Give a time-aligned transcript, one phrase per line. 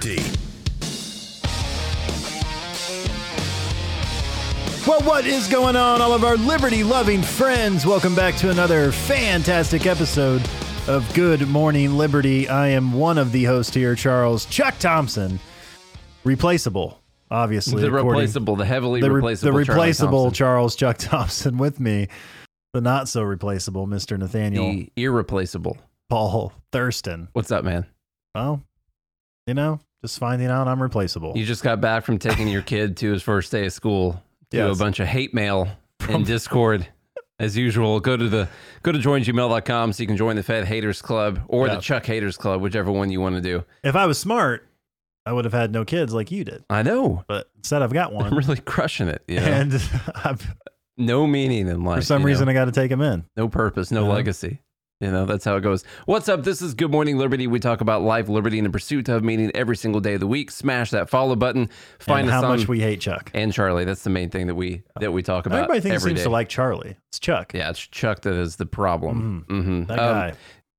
[0.00, 0.22] Liberty.
[4.86, 7.84] Well, what is going on, all of our liberty loving friends?
[7.84, 10.42] Welcome back to another fantastic episode
[10.88, 12.48] of Good Morning Liberty.
[12.48, 15.38] I am one of the hosts here, Charles Chuck Thompson.
[16.24, 17.82] Replaceable, obviously.
[17.82, 20.34] The replaceable, the heavily the, re- replaceable, the replaceable Thompson.
[20.34, 22.08] Charles Chuck Thompson with me.
[22.72, 24.18] The not so replaceable Mr.
[24.18, 25.76] Nathaniel the irreplaceable.
[26.08, 27.28] Paul Thurston.
[27.32, 27.86] What's up, man?
[28.34, 28.62] Well,
[29.46, 31.32] you know, just finding out I'm replaceable.
[31.36, 34.56] You just got back from taking your kid to his first day of school to
[34.56, 34.76] Yes.
[34.76, 35.68] a bunch of hate mail
[36.08, 36.86] in Discord.
[37.38, 38.48] As usual, go to the
[38.82, 41.76] go to joingml.com so you can join the Fed Haters Club or Yeah.
[41.76, 43.64] the Chuck Haters Club, whichever one you want to do.
[43.82, 44.66] if I was smart,
[45.24, 46.64] I would have had no kids like you did.
[46.68, 47.24] I know.
[47.28, 48.26] But instead, I've got one.
[48.26, 49.22] I'm really crushing it.
[49.28, 49.46] You know?
[49.46, 49.74] And
[50.14, 50.54] I've,
[50.98, 51.98] no meaning in life.
[52.00, 52.26] for some you know?
[52.26, 53.24] reason, I got to take him in.
[53.36, 54.12] no purpose, no Uh-huh.
[54.14, 54.60] legacy.
[55.00, 55.82] You know, that's how it goes.
[56.04, 56.44] What's up?
[56.44, 57.46] This is Good Morning Liberty.
[57.46, 60.26] We talk about life, liberty, and the pursuit of meaning every single day of the
[60.26, 60.50] week.
[60.50, 61.70] Smash that follow button.
[61.98, 63.30] Find and us how on much we hate Chuck.
[63.32, 63.86] and Charlie.
[63.86, 65.56] That's the main thing that we that we talk about.
[65.56, 66.24] Everybody thinks seems day.
[66.24, 66.96] to like Charlie.
[67.08, 67.54] It's Chuck.
[67.54, 69.46] Yeah, it's Chuck that is the problem.
[69.48, 70.32] hmm That guy.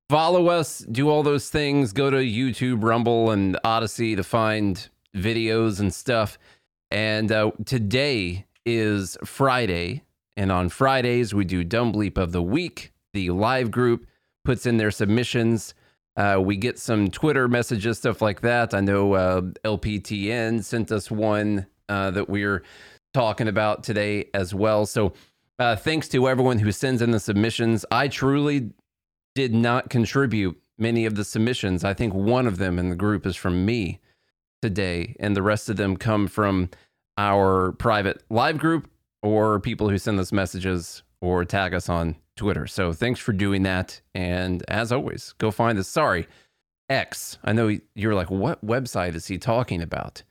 [0.08, 1.92] follow us, do all those things.
[1.92, 6.38] Go to YouTube, Rumble, and Odysee to find videos and stuff.
[6.92, 10.04] And uh, today is Friday,
[10.36, 12.92] and on Fridays we do Dumb Bleep of the Week.
[13.14, 14.06] The live group
[14.44, 15.74] puts in their submissions.
[16.16, 18.74] Uh, we get some Twitter messages, stuff like that.
[18.74, 22.62] I know uh, LPTN sent us one uh, that we're
[23.14, 24.86] talking about today as well.
[24.86, 25.12] So,
[25.58, 27.84] uh, thanks to everyone who sends in the submissions.
[27.90, 28.70] I truly
[29.34, 31.84] did not contribute many of the submissions.
[31.84, 34.00] I think one of them in the group is from me
[34.60, 36.70] today, and the rest of them come from
[37.16, 38.90] our private live group
[39.22, 42.66] or people who send us messages or tag us on Twitter.
[42.66, 44.00] So thanks for doing that.
[44.14, 46.26] And as always, go find the Sorry,
[46.88, 47.38] X.
[47.44, 50.22] I know you're like, what website is he talking about?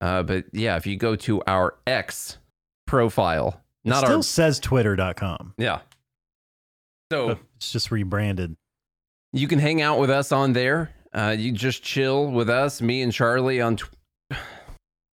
[0.00, 2.38] Uh, but yeah, if you go to our X
[2.86, 5.54] profile, It not still our says twitter.com.
[5.58, 5.80] yeah.
[7.12, 8.56] So It's just rebranded.
[9.32, 10.90] you can hang out with us on there.
[11.12, 13.90] Uh, you just chill with us, me and Charlie on tw-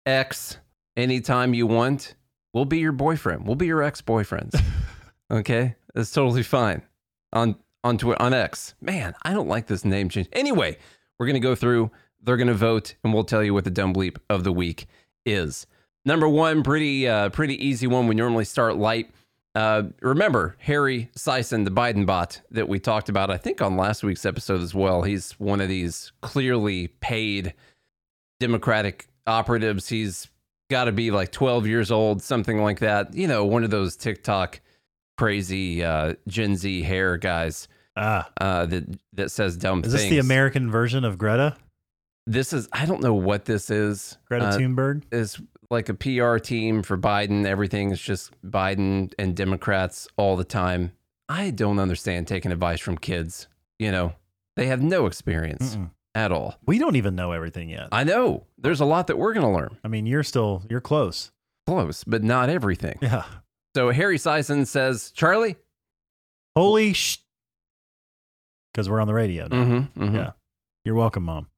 [0.07, 0.59] X
[0.97, 2.15] anytime you want.
[2.53, 3.47] We'll be your boyfriend.
[3.47, 4.61] We'll be your ex boyfriends.
[5.31, 6.83] okay, it's totally fine.
[7.33, 8.75] On on Twi- on X.
[8.81, 10.29] Man, I don't like this name change.
[10.33, 10.79] Anyway,
[11.19, 11.91] we're gonna go through.
[12.23, 14.87] They're gonna vote, and we'll tell you what the dumb bleep of the week
[15.27, 15.67] is.
[16.05, 18.07] Number one, pretty uh, pretty easy one.
[18.07, 19.11] We normally start light.
[19.55, 24.03] Uh, remember Harry Sisson, the Biden bot that we talked about, I think on last
[24.03, 25.03] week's episode as well.
[25.03, 27.55] He's one of these clearly paid
[28.41, 29.89] Democratic operatives.
[29.89, 30.29] He's
[30.71, 33.15] got to be like 12 years old, something like that.
[33.15, 34.61] You know, one of those TikTok
[35.17, 40.03] crazy uh, Gen Z hair guys Ah, uh, that that says dumb is things.
[40.03, 41.57] this the American version of Greta?
[42.27, 44.19] This is I don't know what this is.
[44.27, 45.03] Greta Uh, Thunberg?
[45.13, 47.47] is like a PR team for Biden.
[47.47, 50.93] Everything is just Biden and Democrats all the time.
[51.29, 53.47] I don't understand taking advice from kids.
[53.79, 54.15] You know,
[54.57, 55.91] they have no experience Mm-mm.
[56.15, 56.57] at all.
[56.67, 57.89] We don't even know everything yet.
[57.93, 59.79] I know there's a lot that we're going to learn.
[59.85, 61.31] I mean, you're still, you're close.
[61.67, 62.99] Close, but not everything.
[63.01, 63.25] Yeah.
[63.75, 65.57] So Harry Sisson says, Charlie?
[66.55, 67.19] Holy sh.
[68.73, 69.57] Because we're on the radio now.
[69.57, 70.17] Mm-hmm, mm-hmm.
[70.17, 70.31] Yeah.
[70.85, 71.49] You're welcome, Mom.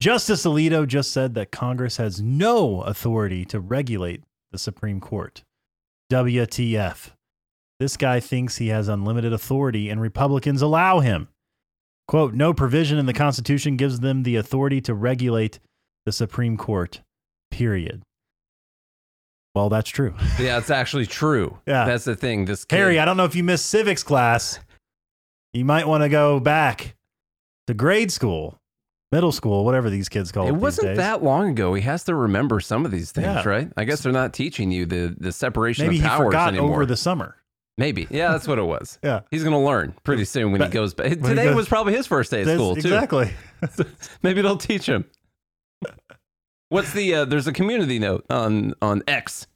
[0.00, 4.22] Justice Alito just said that Congress has no authority to regulate
[4.52, 5.42] the Supreme Court.
[6.12, 7.10] WTF.
[7.80, 11.28] This guy thinks he has unlimited authority and Republicans allow him.
[12.06, 15.60] Quote, no provision in the Constitution gives them the authority to regulate
[16.06, 17.02] the Supreme Court,
[17.50, 18.02] period.
[19.58, 20.14] Well, that's true.
[20.38, 21.58] Yeah, it's actually true.
[21.66, 21.84] Yeah.
[21.84, 22.44] That's the thing.
[22.44, 24.60] This kid, Harry, I don't know if you missed civics class.
[25.52, 26.94] You might want to go back
[27.66, 28.56] to grade school,
[29.10, 30.50] middle school, whatever these kids call it.
[30.50, 31.74] it wasn't that long ago.
[31.74, 33.48] He has to remember some of these things, Yeah.
[33.48, 33.68] right?
[33.76, 36.70] I guess they're not teaching you the, the separation Maybe of he powers forgot anymore.
[36.74, 37.34] over the summer.
[37.78, 38.06] Maybe.
[38.10, 39.00] Yeah, that's what it was.
[39.04, 39.20] Yeah.
[39.32, 41.10] He's going to learn pretty soon when he But- goes back.
[41.20, 42.80] Today goes- was probably his first day of That's- school, too.
[42.94, 43.30] exactly.
[44.22, 45.04] Maybe they'll teach him.
[46.70, 49.46] What's the, uh, there's a community note on, on X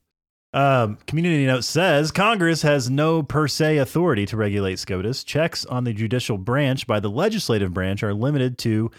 [0.55, 5.25] Um, community note says Congress has no per se authority to regulate SCOTUS.
[5.25, 8.91] Checks on the judicial branch by the legislative branch are limited to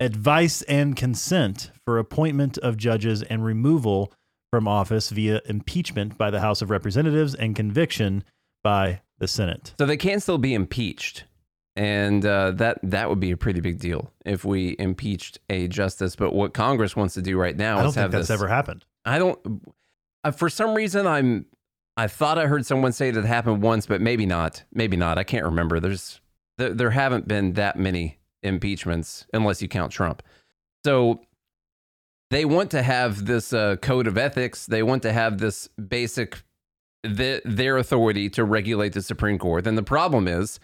[0.00, 4.12] advice and consent for appointment of judges and removal
[4.50, 8.24] from office via impeachment by the House of Representatives and conviction
[8.62, 9.74] by the Senate.
[9.78, 11.24] So they can still be impeached,
[11.78, 16.16] and uh, that that would be a pretty big deal if we impeached a justice.
[16.16, 18.34] But what Congress wants to do right now I don't is think have that's this.
[18.34, 18.84] ever happened.
[19.04, 19.62] I don't.
[20.24, 21.46] Uh, for some reason, I'm.
[21.96, 24.64] I thought I heard someone say that happened once, but maybe not.
[24.72, 25.18] Maybe not.
[25.18, 25.78] I can't remember.
[25.78, 26.20] There's
[26.58, 30.22] there, there haven't been that many impeachments unless you count Trump.
[30.84, 31.20] So
[32.30, 34.66] they want to have this uh, code of ethics.
[34.66, 36.42] They want to have this basic
[37.04, 39.66] the, their authority to regulate the Supreme Court.
[39.66, 40.58] And the problem is,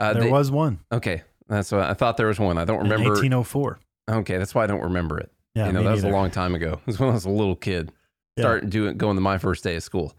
[0.00, 1.22] uh, there they- was one okay.
[1.48, 2.56] That's what I thought there was one.
[2.56, 3.10] I don't remember.
[3.10, 3.78] 1804.
[4.10, 5.30] Okay, that's why I don't remember it.
[5.54, 6.72] Yeah, you know, that was a long time ago.
[6.82, 7.92] It was when I was a little kid,
[8.36, 8.42] Yeah.
[8.44, 10.14] starting doing going to my first day of school.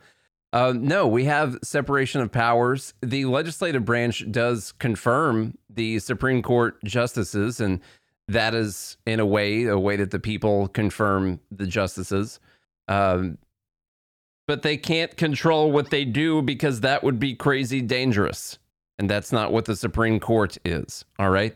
[0.54, 2.94] Uh, no, we have separation of powers.
[3.02, 7.82] The legislative branch does confirm the Supreme Court justices, and
[8.28, 12.40] that is in a way a way that the people confirm the justices.
[12.88, 13.40] Um,
[14.48, 18.60] but they can't control what they do because that would be crazy dangerous,
[18.98, 21.06] and that's not what the Supreme Court is.
[21.20, 21.56] All right.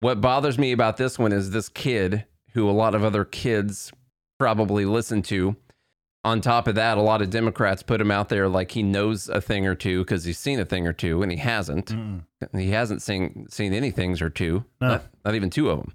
[0.00, 2.24] What bothers me about this one is this kid,
[2.54, 3.92] who a lot of other kids
[4.38, 5.56] probably listen to.
[6.24, 9.28] On top of that, a lot of Democrats put him out there like he knows
[9.28, 11.86] a thing or two because he's seen a thing or two, and he hasn't.
[11.86, 12.22] Mm-mm.
[12.56, 14.88] He hasn't seen seen any things or two, No.
[14.88, 15.92] not, not even two of them.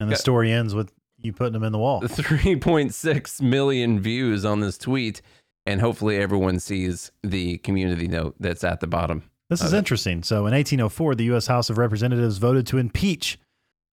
[0.00, 0.18] And the Yeah.
[0.18, 2.00] story ends with you putting them in the wall.
[2.00, 5.20] 3.6 million views on this tweet,
[5.66, 9.22] and hopefully everyone sees the community note that's at the bottom.
[9.50, 10.22] This is interesting.
[10.22, 11.46] So, in 1804, the U.S.
[11.46, 13.38] House of Representatives voted to impeach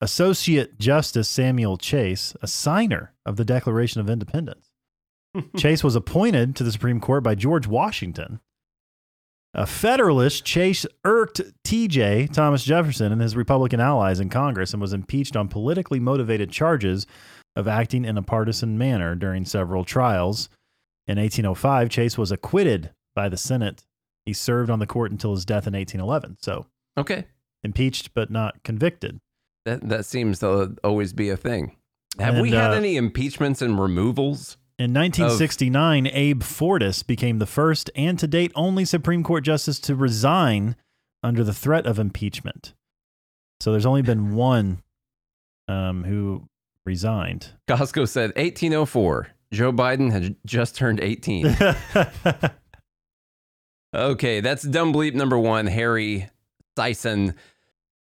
[0.01, 4.71] Associate Justice Samuel Chase, a signer of the Declaration of Independence.
[5.57, 8.41] Chase was appointed to the Supreme Court by George Washington.
[9.55, 12.29] A Federalist, Chase irked T.J.
[12.29, 17.07] Thomas Jefferson and his Republican allies in Congress and was impeached on politically motivated charges
[17.55, 20.49] of acting in a partisan manner during several trials.
[21.07, 23.85] In 1805, Chase was acquitted by the Senate.
[24.25, 26.37] He served on the court until his death in 1811.
[26.41, 26.67] So
[26.99, 27.25] Okay,
[27.65, 29.21] impeached but not convicted.
[29.65, 31.77] that that seems to always be a thing.
[32.19, 34.57] Have we had uh, any impeachments and removals?
[34.79, 39.95] In 1969, Abe Fortas became the first and to date only Supreme Court justice to
[39.95, 40.77] resign
[41.23, 42.75] under the threat of impeachment.
[43.61, 44.83] So there's only been one
[45.69, 46.49] um, who
[46.85, 47.53] resigned.
[47.69, 49.29] Costco said 1804.
[49.53, 51.47] Joe Biden had just turned 18.
[53.95, 56.29] okay, that's dumb bleep number one, Harry
[56.77, 57.35] Sisson.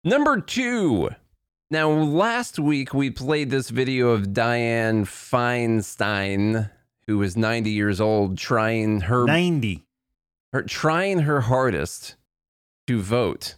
[0.05, 1.11] Number two.
[1.71, 6.71] Now, last week we played this video of Dianne Feinstein,
[7.07, 9.85] who was 90 years old, trying her, 90.
[10.53, 12.17] her trying her hardest
[12.87, 13.57] to vote.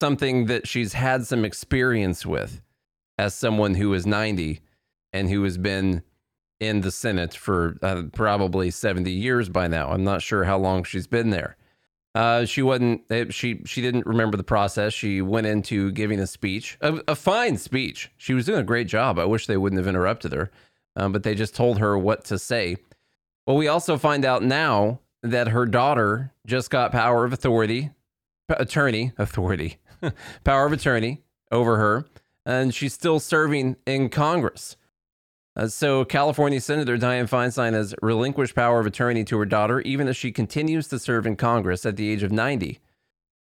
[0.00, 2.60] Something that she's had some experience with
[3.18, 4.60] as someone who is 90
[5.12, 6.02] and who has been
[6.62, 9.90] in the Senate for uh, probably 70 years by now.
[9.90, 11.56] I'm not sure how long she's been there.
[12.14, 13.02] Uh, she wasn't.
[13.10, 14.92] eh, She she didn't remember the process.
[14.92, 18.10] She went into giving a speech, a, a fine speech.
[18.16, 19.18] She was doing a great job.
[19.18, 20.50] I wish they wouldn't have interrupted her,
[20.94, 22.76] um, but they just told her what to say.
[23.46, 27.90] Well, we also find out now that her daughter just got power of authority,
[28.50, 29.78] attorney authority,
[30.44, 32.04] power of attorney over her,
[32.44, 34.76] and she's still serving in Congress.
[35.54, 40.08] Uh, so, California Senator Dianne Feinstein has relinquished power of attorney to her daughter, even
[40.08, 42.80] as she continues to serve in Congress at the age of 90.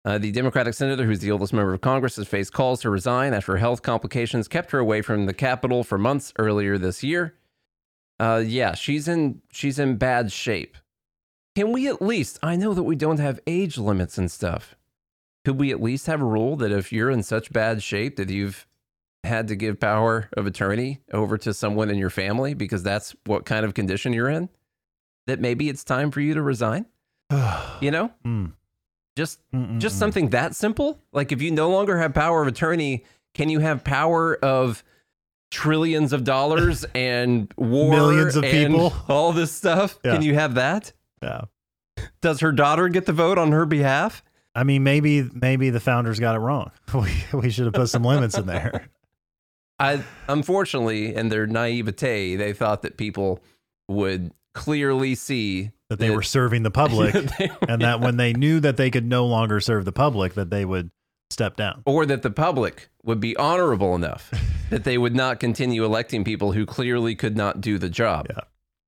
[0.05, 3.33] Uh, the Democratic senator, who's the oldest member of Congress, has faced calls to resign
[3.35, 7.35] after health complications kept her away from the Capitol for months earlier this year.
[8.19, 10.77] Uh, yeah, she's in she's in bad shape.
[11.55, 12.39] Can we at least?
[12.43, 14.75] I know that we don't have age limits and stuff.
[15.45, 18.31] Could we at least have a rule that if you're in such bad shape that
[18.31, 18.67] you've
[19.25, 23.45] had to give power of attorney over to someone in your family because that's what
[23.45, 24.49] kind of condition you're in,
[25.27, 26.87] that maybe it's time for you to resign?
[27.81, 28.53] You know, Mm,
[29.17, 31.01] just mm, mm, just something that simple.
[31.13, 34.85] Like if you no longer have power of attorney, can you have power of
[35.51, 38.93] trillions of dollars and war, Millions of and people?
[39.09, 39.99] all this stuff?
[40.05, 40.13] Yeah.
[40.13, 40.93] Can you have that?
[41.23, 41.43] Yeah.
[42.21, 44.23] Does her daughter get the vote on her behalf?
[44.55, 46.71] I mean, maybe maybe the founders got it wrong.
[46.95, 48.89] We, we should have put some limits in there.
[49.79, 53.41] I unfortunately, in their naivete, they thought that people
[53.89, 57.15] would clearly see That they were serving the public,
[57.69, 60.65] and that when they knew that they could no longer serve the public, that they
[60.65, 60.91] would
[61.31, 61.83] step down.
[61.87, 64.31] or that the public would be honorable enough
[64.71, 68.27] that they would not continue electing people who clearly could not do the job.
[68.29, 68.41] Yeah.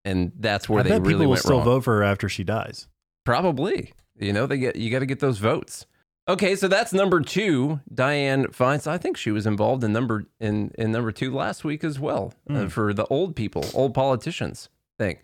[0.05, 1.65] and that's where I they bet really people will went still wrong.
[1.65, 2.87] vote for her after she dies.
[3.25, 3.95] Probably.
[4.19, 5.87] You know, they get you got to get those votes.
[6.27, 7.81] Okay, so that's number two.
[7.95, 8.87] Dianne Feinstein.
[8.93, 12.33] I think she was involved in number in in number two last week as well
[12.49, 12.67] uh, Hmm.
[12.69, 15.19] for the old people, old politicians thing.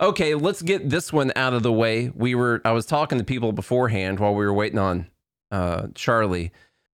[0.00, 2.10] Okay, let's get this one out of the way.
[2.14, 5.06] We were I was talking to people beforehand while we were waiting on
[5.52, 6.50] uh, Charlie.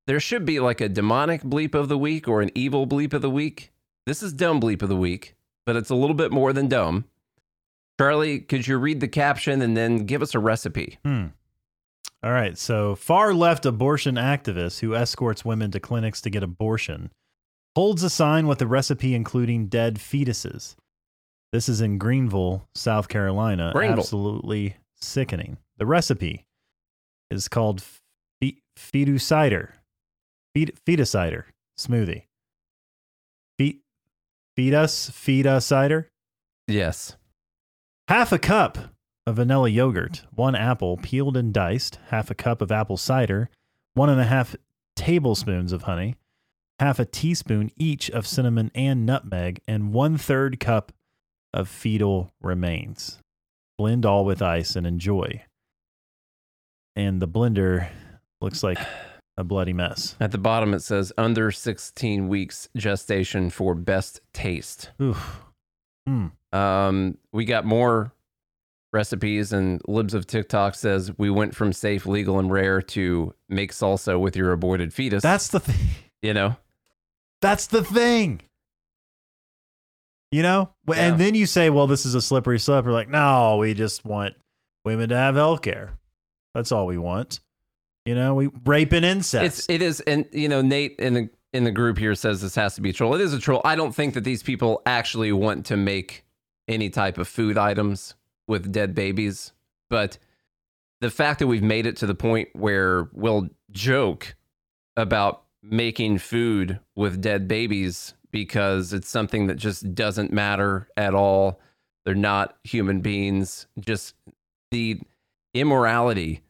[0.06, 3.22] There should be like a demonic bleep of the week or an evil bleep of
[3.22, 3.70] the week.
[4.06, 7.06] This is dumb bleep of the week, but it's a little bit more than dumb.
[7.98, 10.98] Charlie, could you read the caption and then give us a recipe?
[11.04, 11.26] Hmm.
[12.22, 12.56] All right.
[12.58, 17.10] So, far left abortion activist who escorts women to clinics to get abortion
[17.76, 20.74] holds a sign with a recipe including dead fetuses.
[21.52, 23.70] This is in Greenville, South Carolina.
[23.74, 24.00] Greenville.
[24.00, 25.56] Absolutely sickening.
[25.78, 26.44] The recipe
[27.30, 27.82] is called
[28.40, 29.70] fe- fetucider,
[30.54, 31.44] Fet- fetucider
[31.78, 32.24] smoothie.
[33.58, 33.80] Feet,
[34.56, 36.08] fetus, feta cider.
[36.68, 37.16] Yes.
[38.08, 38.78] Half a cup
[39.30, 43.48] of vanilla yogurt, one apple peeled and diced, half a cup of apple cider,
[43.94, 44.56] one and a half
[44.96, 46.16] tablespoons of honey,
[46.80, 50.92] half a teaspoon each of cinnamon and nutmeg, and one third cup
[51.54, 53.18] of fetal remains.
[53.78, 55.44] Blend all with ice and enjoy.
[56.96, 57.88] And the blender
[58.40, 58.78] looks like
[59.36, 60.16] a bloody mess.
[60.20, 64.90] At the bottom, it says under 16 weeks gestation for best taste.
[65.00, 65.40] Oof.
[66.06, 66.26] Hmm.
[66.52, 68.12] Um, we got more
[68.92, 73.72] recipes, and Libs of TikTok says we went from safe, legal, and rare to make
[73.72, 75.22] salsa with your aborted fetus.
[75.22, 75.88] That's the thing.
[76.22, 76.56] you know,
[77.40, 78.40] That's the thing.
[80.30, 80.70] You know?
[80.88, 80.94] Yeah.
[80.96, 82.84] And then you say, well, this is a slippery slope.
[82.84, 84.34] We're like, no, we just want
[84.84, 85.98] women to have health care.
[86.54, 87.40] That's all we want.
[88.04, 89.44] You know, we rape and incest.
[89.44, 92.54] it's it is, and you know, Nate in the in the group here says this
[92.54, 93.14] has to be a troll.
[93.14, 93.60] It is a troll.
[93.64, 96.24] I don't think that these people actually want to make
[96.66, 98.14] any type of food items
[98.50, 99.52] with dead babies,
[99.88, 100.18] but
[101.00, 104.34] the fact that we've made it to the point where we'll joke
[104.96, 111.60] about making food with dead babies because it's something that just doesn't matter at all.
[112.04, 113.66] They're not human beings.
[113.78, 114.14] Just
[114.70, 115.00] the
[115.54, 116.42] immorality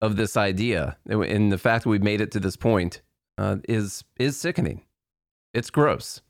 [0.00, 3.02] of this idea and the fact that we've made it to this point
[3.36, 4.82] uh, is is sickening.
[5.52, 6.20] It's gross.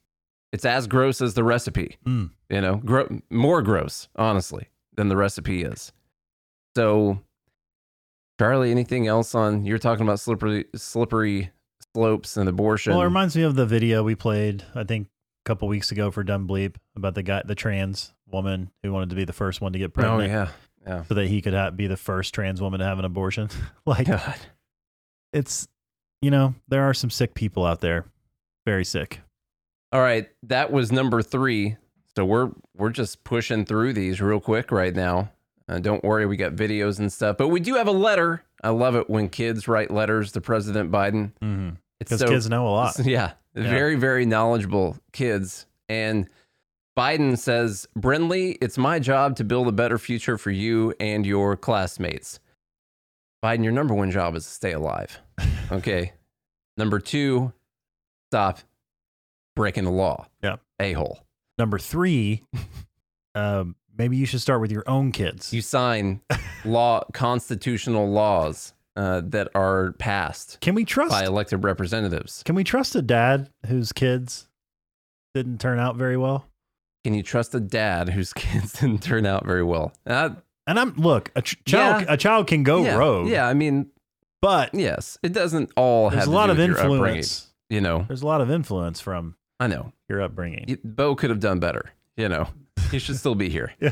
[0.52, 1.98] It's as gross as the recipe.
[2.06, 2.30] Mm.
[2.48, 5.92] You know, gro- more gross, honestly, than the recipe is.
[6.76, 7.20] So,
[8.38, 9.64] Charlie, anything else on?
[9.64, 11.50] You're talking about slippery, slippery
[11.94, 12.92] slopes and abortion.
[12.92, 16.10] well, it reminds me of the video we played, I think, a couple weeks ago
[16.10, 19.60] for Dumb Bleep about the guy, the trans woman who wanted to be the first
[19.60, 20.48] one to get oh pregnant yeah,
[20.86, 21.04] yeah.
[21.04, 23.48] so that he could ha- be the first trans woman to have an abortion.
[23.86, 24.36] like, God.
[25.32, 25.68] it's,
[26.20, 28.04] you know, there are some sick people out there.
[28.66, 29.20] Very sick.
[29.92, 31.76] All right, that was number three.
[32.18, 35.30] So we're we're just pushing through these real quick right now.
[35.68, 38.42] Uh, don't worry, we got videos and stuff, but we do have a letter.
[38.60, 41.30] I love it when kids write letters to President Biden.
[41.40, 41.68] Mm-hmm.
[42.00, 42.98] It's Because so kids know a lot.
[43.04, 45.66] yeah, very very knowledgeable kids.
[45.88, 46.28] And
[46.98, 51.56] Biden says, "Brinley, it's my job to build a better future for you and your
[51.56, 52.40] classmates."
[53.44, 55.20] Biden, your number one job is to stay alive.
[55.70, 56.14] Okay.
[56.76, 57.52] number two,
[58.32, 58.58] stop
[59.54, 60.26] breaking the law.
[60.42, 60.56] Yeah.
[60.80, 61.20] A hole.
[61.58, 62.42] Number three,
[63.34, 65.52] um, maybe you should start with your own kids.
[65.52, 66.20] You sign
[66.64, 71.10] law, constitutional laws uh, that are passed can we trust?
[71.10, 72.42] by elected representatives.
[72.44, 74.48] Can we trust a dad whose kids
[75.34, 76.46] didn't turn out very well?
[77.04, 79.92] Can you trust a dad whose kids didn't turn out very well?
[80.06, 80.30] Uh,
[80.66, 82.12] And I'm look, a ch- child, Yeah.
[82.12, 83.90] a child can go yeah, rogue, Yeah, I mean,
[84.42, 86.98] but yes, it doesn't all there's have a lot of with your upbringing.
[87.18, 87.46] influence.
[87.70, 89.92] You know, There's a lot of influence from I know.
[90.08, 90.78] your upbringing.
[90.84, 91.90] Beau could have done better.
[92.16, 92.48] You know,
[92.90, 93.72] he should still be here.
[93.80, 93.90] Yeah.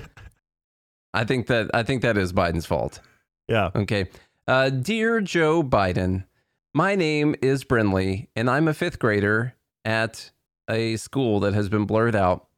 [1.15, 3.01] I think that I think that is Biden's fault.
[3.49, 3.71] Yeah.
[3.75, 4.09] Okay.
[4.47, 6.25] Uh, Dear Joe Biden,
[6.75, 9.55] my name is Brinley, and I'm a fifth grader
[9.85, 10.31] at
[10.69, 12.49] a school that has been blurred out.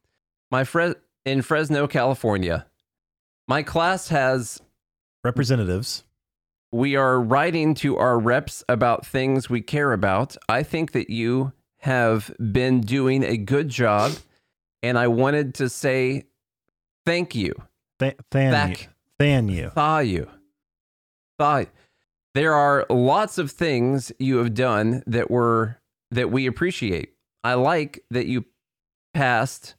[0.51, 2.65] My friend in Fresno, California.
[3.47, 4.61] My class has
[5.23, 6.03] Representatives.
[6.71, 10.35] we are writing to our reps about things we care about.
[10.49, 14.13] I think that you have been doing a good job,
[14.83, 16.25] and I wanted to say
[17.05, 17.53] thank you.
[17.99, 18.51] Th- than you.
[18.51, 18.89] Back.
[19.17, 19.69] Than you.
[19.69, 20.29] Thaw you.
[21.37, 21.65] Thaw.
[22.35, 25.79] There are lots of things you have done that were
[26.11, 27.13] that we appreciate.
[27.43, 28.45] I like that you
[29.13, 29.75] passed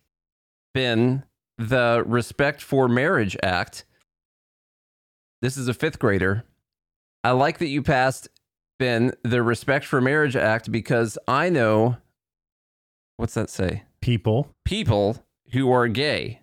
[0.75, 1.25] Ben
[1.59, 3.85] the Respect for Marriage Act.
[5.43, 6.45] This is a fifth grader.
[7.23, 8.29] I like that you passed
[8.81, 11.99] Ben the Respect for Marriage Act because I know
[13.19, 13.85] what's that say?
[14.01, 14.49] People.
[14.65, 15.23] People
[15.53, 16.41] who are gay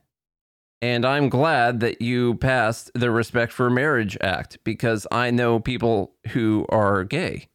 [0.81, 6.13] And I'm glad that you passed the Respect for Marriage Act because I know people
[6.29, 7.47] who are gay.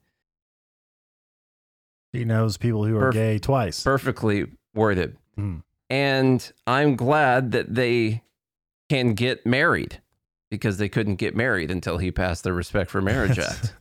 [2.12, 3.84] He knows people who are Perf- gay twice.
[3.84, 5.16] Perfectly worded.
[5.36, 5.58] Hmm.
[5.88, 8.22] And I'm glad that they
[8.90, 10.00] can get married
[10.50, 13.74] because they couldn't get married until he passed the Respect for Marriage Act.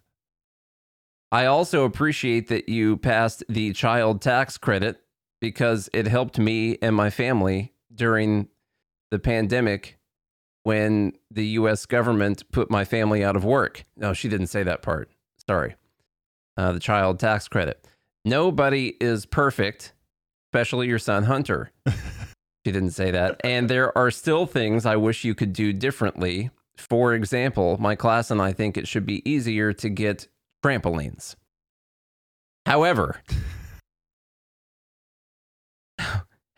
[1.31, 5.01] I also appreciate that you passed the child tax credit
[5.39, 8.49] because it helped me and my family during
[9.11, 9.97] the pandemic
[10.63, 13.85] when the US government put my family out of work.
[13.95, 15.09] No, she didn't say that part.
[15.47, 15.75] Sorry.
[16.57, 17.85] Uh, the child tax credit.
[18.25, 19.93] Nobody is perfect,
[20.49, 21.71] especially your son Hunter.
[21.87, 23.41] she didn't say that.
[23.43, 26.51] And there are still things I wish you could do differently.
[26.77, 30.27] For example, my class and I think it should be easier to get
[30.63, 31.35] trampolines.
[32.65, 33.21] However,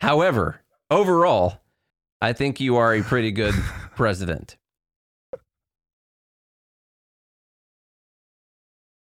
[0.00, 1.60] however, overall,
[2.20, 3.54] I think you are a pretty good
[3.96, 4.56] president.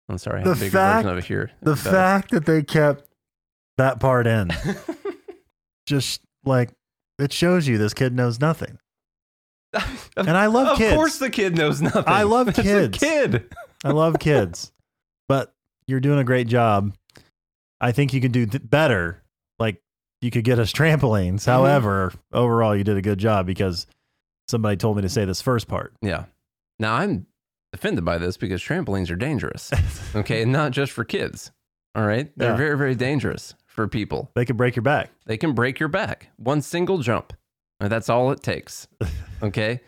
[0.09, 1.51] I'm sorry, I have The a bigger fact- version of it here.
[1.61, 1.91] the Better.
[1.91, 3.05] fact that they kept
[3.77, 4.51] that part in
[5.87, 6.71] just like
[7.19, 8.79] it shows you this kid knows nothing.
[10.17, 10.93] And I love of kids.
[10.93, 12.03] Of course, the kid knows nothing.
[12.09, 12.99] I love kids.
[12.99, 13.55] kid.
[13.85, 14.73] I love kids,
[15.89, 16.95] you're doing a great job.
[17.81, 19.23] I think you could do th- better.
[19.59, 19.83] Like
[20.21, 21.41] you could get us trampolines.
[21.43, 21.51] Mm-hmm.
[21.51, 23.87] However, overall, you did a good job because
[24.49, 25.95] somebody told me to say this first part.
[26.03, 26.25] Yeah.
[26.79, 27.27] Now I'm
[27.73, 29.71] offended by this because trampolines are dangerous.
[30.15, 31.51] Okay, and not just for kids.
[31.95, 32.57] All right, they're Yeah.
[32.57, 34.31] very, very dangerous for people.
[34.35, 35.11] they can break your back.
[35.27, 36.31] They can break your back.
[36.37, 37.33] One single jump.
[37.81, 38.89] That's all it takes.
[39.43, 39.81] Okay.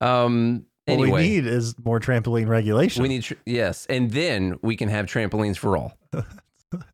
[0.00, 0.66] Um.
[0.86, 3.02] What we need is more trampoline regulation.
[3.02, 5.96] we need tr- yes, and then we can have trampolines for all.
[6.12, 6.84] That's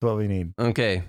[0.00, 0.52] what we need.
[0.58, 1.02] Okay.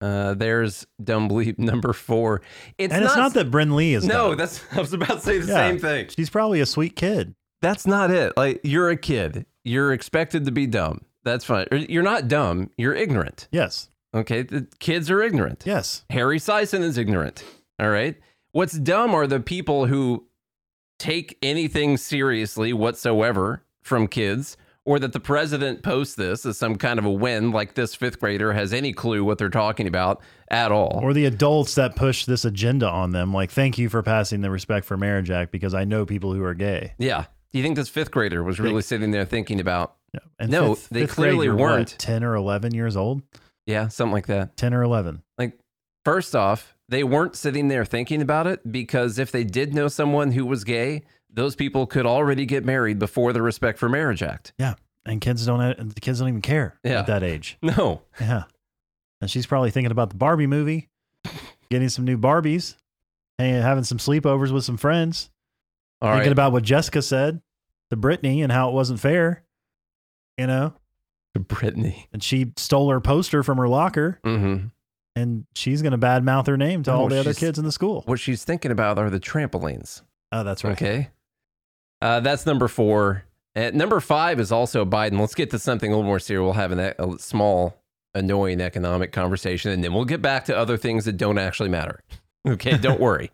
[0.00, 2.40] Uh, there's dumb bleep number four.
[2.78, 4.38] It's and not, it's not that Brinley is No, dumb.
[4.38, 5.54] that's I was about to say the Yeah.
[5.54, 6.08] same thing.
[6.16, 7.34] She's probably a sweet kid.
[7.62, 8.36] That's not it.
[8.36, 9.44] Like you're a kid.
[9.64, 11.00] You're expected to be dumb.
[11.24, 11.66] That's fine.
[11.72, 12.70] You're not dumb.
[12.78, 13.48] You're ignorant.
[13.50, 13.90] Yes.
[14.14, 14.42] Okay.
[14.42, 15.64] The kids are ignorant.
[15.66, 16.04] Yes.
[16.10, 17.42] Harry Sisson is ignorant.
[17.80, 18.14] All right.
[18.52, 20.24] What's dumb are the people who
[20.98, 26.98] take anything seriously whatsoever from kids, or that the president posts this as some kind
[26.98, 30.72] of a win, like this fifth grader has any clue what they're talking about at
[30.72, 31.00] all.
[31.02, 34.50] Or the adults that push this agenda on them, like, thank you for passing the
[34.50, 36.94] Respect for Marriage Act because I know people who are gay.
[36.98, 37.26] yeah.
[37.50, 40.20] Do you think this fifth grader was really sitting there thinking about, Yeah.
[40.38, 41.94] And No, fifth- they fifth clearly you're what, weren't.
[41.98, 43.22] 10 or 11 years old?
[43.66, 44.54] yeah, something like that?
[44.58, 45.22] 10 or 11.
[45.38, 45.58] Like,
[46.04, 50.32] first off, they weren't sitting there thinking about it because if they did know someone
[50.32, 54.52] who was gay, those people could already get married before the Respect for Marriage Act.
[54.58, 54.74] Yeah.
[55.04, 57.00] And kids don't, and the kids don't even care Yeah.
[57.00, 57.58] at that age.
[57.62, 58.02] No.
[58.20, 58.44] Yeah.
[59.20, 60.88] And she's probably thinking about the Barbie movie,
[61.70, 62.76] getting some new Barbies,
[63.38, 65.30] hanging, having some sleepovers with some friends,
[66.00, 66.32] All thinking right.
[66.32, 67.40] about what Jessica said
[67.90, 69.42] to Brittany and how it wasn't fair,
[70.36, 70.74] you know?
[71.34, 72.06] To Brittany.
[72.12, 74.66] And she stole her poster from her locker Mm-hmm.
[75.18, 77.72] And she's going to badmouth her name to No, all the other kids in the
[77.72, 78.02] school.
[78.06, 80.02] What she's thinking about are the trampolines.
[80.32, 80.72] Oh, that's right.
[80.72, 81.08] Okay.
[82.00, 83.24] Uh, that's number four.
[83.54, 85.18] At number five is also Biden.
[85.18, 86.44] Let's get to something a little more serious.
[86.44, 87.76] We'll have an, a small,
[88.14, 92.00] annoying economic conversation, and then we'll get back to other things that don't actually matter.
[92.46, 93.32] Okay, don't worry.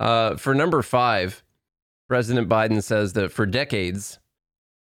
[0.00, 1.44] Uh, for number five,
[2.08, 4.18] President Biden says that for decades,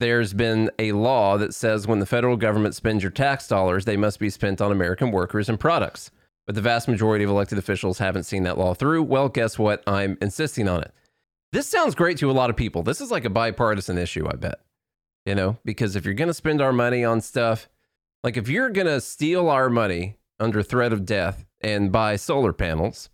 [0.03, 3.95] there's been a law that says when the federal government spends your tax dollars, they
[3.95, 6.11] must be spent on American workers and products.
[6.45, 9.03] But the vast majority of elected officials haven't seen that law through.
[9.03, 9.81] Well, guess what?
[9.87, 10.93] I'm insisting on it.
[11.53, 12.83] This sounds great to a lot of people.
[12.83, 14.59] This is like a bipartisan issue, I bet.
[15.25, 17.69] You know, because if you're going to spend our money on stuff,
[18.25, 22.51] like if you're going to steal our money under threat of death and buy solar
[22.51, 23.09] panels,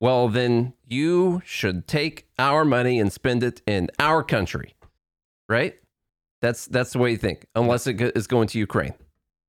[0.00, 4.74] well, then you should take our money and spend it in our country,
[5.50, 5.76] right?
[6.40, 8.94] That's that's the way you think, unless it is going to Ukraine.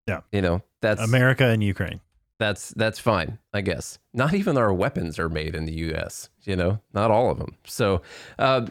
[0.08, 0.22] Yeah.
[0.32, 2.00] you know that's America and Ukraine.
[2.40, 4.00] that's that's fine, I guess.
[4.14, 6.30] Not even our weapons are made in the U.S.
[6.44, 7.56] You know, not all of them.
[7.66, 8.02] So
[8.40, 8.66] uh,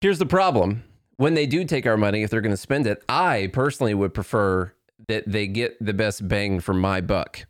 [0.00, 0.82] here's the problem:
[1.16, 4.14] when they do take our money, if they're going to spend it, I personally would
[4.14, 4.72] prefer
[5.06, 7.46] that they get the best bang for my buck.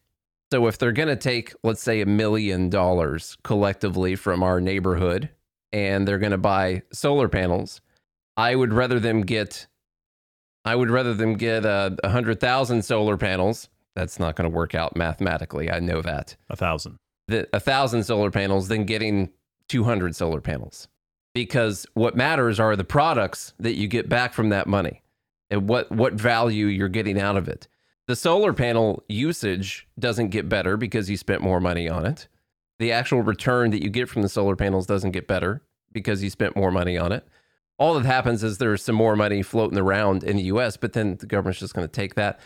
[0.52, 5.30] So if they're going to take, let's say, a million dollars collectively from our neighborhood,
[5.72, 7.80] and they're going to buy solar panels,
[8.36, 9.66] I would rather them get.
[10.64, 14.54] I would rather them get uh, a hundred thousand solar panels that's not going to
[14.54, 15.70] work out mathematically.
[15.70, 16.36] I know that.
[16.50, 16.96] A thousand.
[17.28, 19.30] The, a thousand solar panels than getting
[19.68, 20.88] 200 solar panels.
[21.34, 25.02] Because what matters are the products that you get back from that money
[25.50, 27.68] and what, what value you're getting out of it.
[28.06, 32.28] The solar panel usage doesn't get better because you spent more money on it.
[32.78, 36.30] the actual return that you get from the solar panels doesn't get better because you
[36.30, 37.26] spent more money on it.
[37.78, 41.16] All that happens is there's some more money floating around in the US, but then
[41.16, 42.40] the government's just going to take that.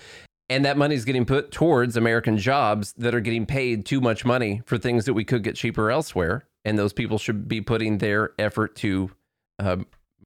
[0.51, 4.25] And that money is getting put towards American jobs that are getting paid too much
[4.25, 6.47] money for things that we could get cheaper elsewhere.
[6.65, 9.11] And those people should be putting their effort to
[9.59, 9.77] uh,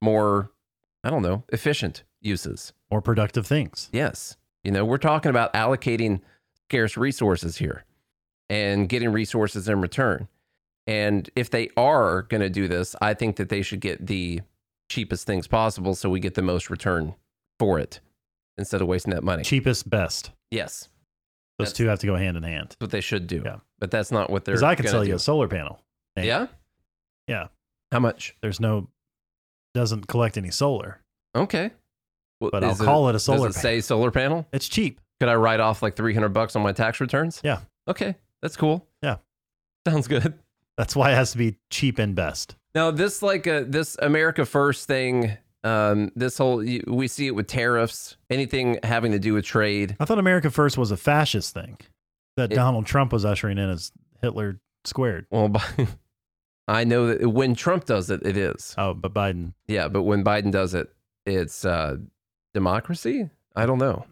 [0.01, 0.53] more,
[1.03, 2.73] I don't know, efficient uses.
[2.91, 3.89] More productive things.
[3.93, 4.37] Yes.
[4.63, 6.21] You know, we're talking about allocating
[6.69, 7.85] scarce resources here
[8.49, 10.29] and getting resources in return.
[10.87, 14.41] And if they are going to do this, I think that they should get the
[14.93, 17.15] cheapest things possible so we get the most return
[17.59, 18.01] for it
[18.59, 19.43] instead of wasting that money.
[19.43, 20.31] Cheapest, best.
[20.51, 20.89] Yes.
[21.59, 22.69] Those That's- two have to go hand in hand.
[22.71, 23.43] That's what they should do.
[23.45, 23.57] Yeah.
[23.79, 25.81] But that's not what they're Because I can sell you a solar panel.
[26.17, 26.49] Yeah?
[27.27, 27.49] Yeah.
[27.91, 28.37] How much?
[28.43, 28.89] There's no,
[29.75, 31.01] doesn't collect any solar,
[31.35, 31.71] Okay.
[32.41, 33.63] Well, but I'll call it a solar does it panel.
[33.63, 34.47] say solar panel?
[34.53, 35.01] It's cheap.
[35.21, 37.41] Could I write off like 300 bucks on my tax returns?
[37.45, 37.61] Yeah.
[37.89, 38.17] Okay.
[38.43, 38.87] That's cool.
[39.03, 39.17] Yeah.
[39.87, 40.35] Sounds good.
[40.77, 42.57] That's why it has to be cheap and best.
[42.75, 46.57] Now, this like uh, this America First thing, um, this whole
[46.87, 49.97] we see it with tariffs, anything having to do with trade.
[50.01, 51.77] I thought America First was a fascist thing
[52.37, 55.27] that It- Donald Trump was ushering in as Hitler squared.
[55.31, 55.53] Well,
[56.69, 58.75] I know that when Trump does it, it is.
[58.79, 59.53] Oh, but Biden.
[59.67, 60.89] Yeah, but when Biden does it,
[61.27, 61.97] it's uh,
[62.55, 63.29] democracy.
[63.55, 64.07] I don't know,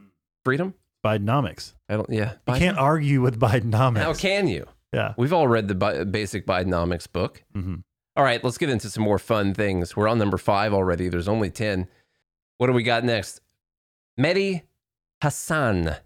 [0.44, 0.75] freedom.
[1.05, 1.73] Bidenomics.
[1.88, 2.11] I don't.
[2.11, 4.03] Yeah, You can't argue with Bidenomics.
[4.03, 4.66] How can you?
[4.92, 5.14] Yeah.
[5.16, 7.42] We've all read the bi- basic Bidenomics book.
[7.55, 7.77] hmm
[8.20, 9.96] All right, let's get into some more fun things.
[9.96, 11.09] We're on number five already.
[11.09, 11.88] There's only 10.
[12.59, 13.40] What do we got next?
[14.20, 14.61] Mehdi
[15.22, 15.96] Hassan.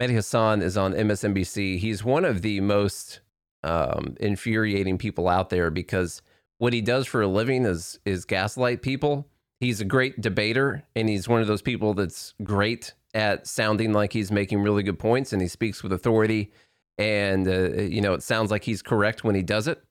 [0.00, 1.78] Mehdi Hassan is on MSNBC.
[1.78, 3.20] He's one of the most
[3.62, 6.22] um, infuriating people out there because
[6.56, 9.28] what he does for a living is is gaslight people.
[9.60, 14.14] He's a great debater, and he's one of those people that's great at sounding like
[14.14, 16.50] he's making really good points, and he speaks with authority.
[16.96, 19.84] And uh, you know, it sounds like he's correct when he does it.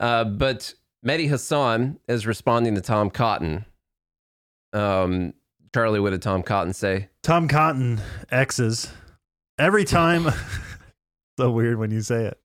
[0.00, 0.74] Uh, but
[1.06, 3.66] Mehdi Hassan is responding to Tom Cotton.
[4.72, 5.34] Um,
[5.74, 7.10] Charlie, what did Tom Cotton say?
[7.22, 8.90] Tom Cotton X's.
[9.58, 10.28] Every time,
[11.38, 12.38] so weird when you say it.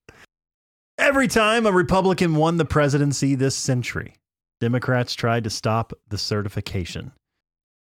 [0.97, 4.15] Every time a Republican won the presidency this century,
[4.61, 7.11] Democrats tried to stop the certification.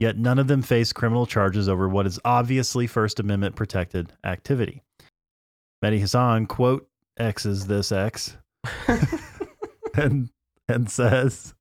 [0.01, 4.83] Yet none of them faced criminal charges over what is obviously First Amendment protected activity.
[5.85, 8.37] Mehdi Hassan quote X's this X
[9.97, 10.31] and
[10.69, 11.55] and says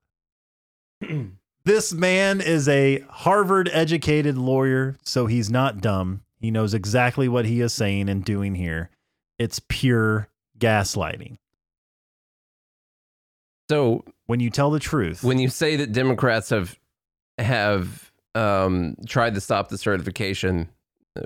[1.64, 6.22] this man is a Harvard educated lawyer, so he's not dumb.
[6.40, 8.90] He knows exactly what he is saying and doing here.
[9.38, 11.38] It's pure gaslighting.
[13.70, 16.78] So When you tell the truth, when you say that Democrats have
[17.38, 20.68] have um, tried to stop the certification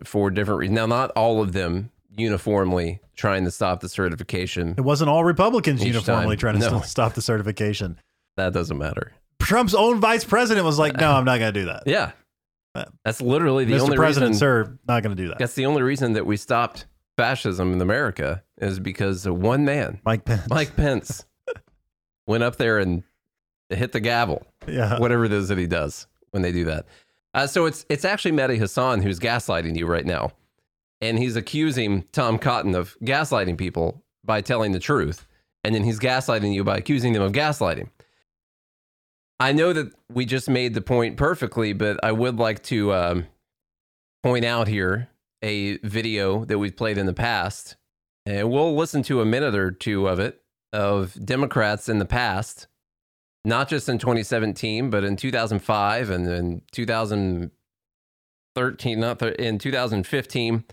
[0.05, 4.75] for different reasons, now not all of them uniformly trying to stop the certification.
[4.79, 6.39] it wasn't all Republicans uniformly time.
[6.39, 6.81] trying to No.
[6.81, 7.99] stop the certification.
[8.39, 9.13] That doesn't matter.
[9.43, 12.13] Trump's own vice president was like, "No, I'm not going to do that." Yeah,
[12.75, 13.81] Uh, that's literally the Mr.
[13.81, 14.39] only President, reason.
[14.39, 15.39] sir, not going to do that.
[15.39, 20.25] That's the only reason that we stopped fascism in America is because one man, Mike
[20.25, 20.49] Pence.
[20.49, 21.25] Mike Pence,
[22.27, 23.03] went up there and
[23.71, 24.47] hit the gavel.
[24.69, 24.99] yeah.
[24.99, 26.87] whatever it is that he does when they do that.
[27.35, 30.31] Uh, so it's it's actually Mehdi Hassan who's gaslighting you right now,
[31.01, 35.27] and he's accusing Tom Cotton of gaslighting people by telling the truth,
[35.65, 37.89] and then he's gaslighting you by accusing them of gaslighting.
[39.41, 43.27] I know that we just made the point perfectly, but I would like to um,
[44.23, 45.09] point out here
[45.43, 47.77] a video that we've played in the past,
[48.27, 50.41] and we'll listen to a minute or two of it
[50.73, 52.67] of Democrats in the past
[53.45, 60.65] not just in 2017, but in 2005 and in 2013, not th- in 2015,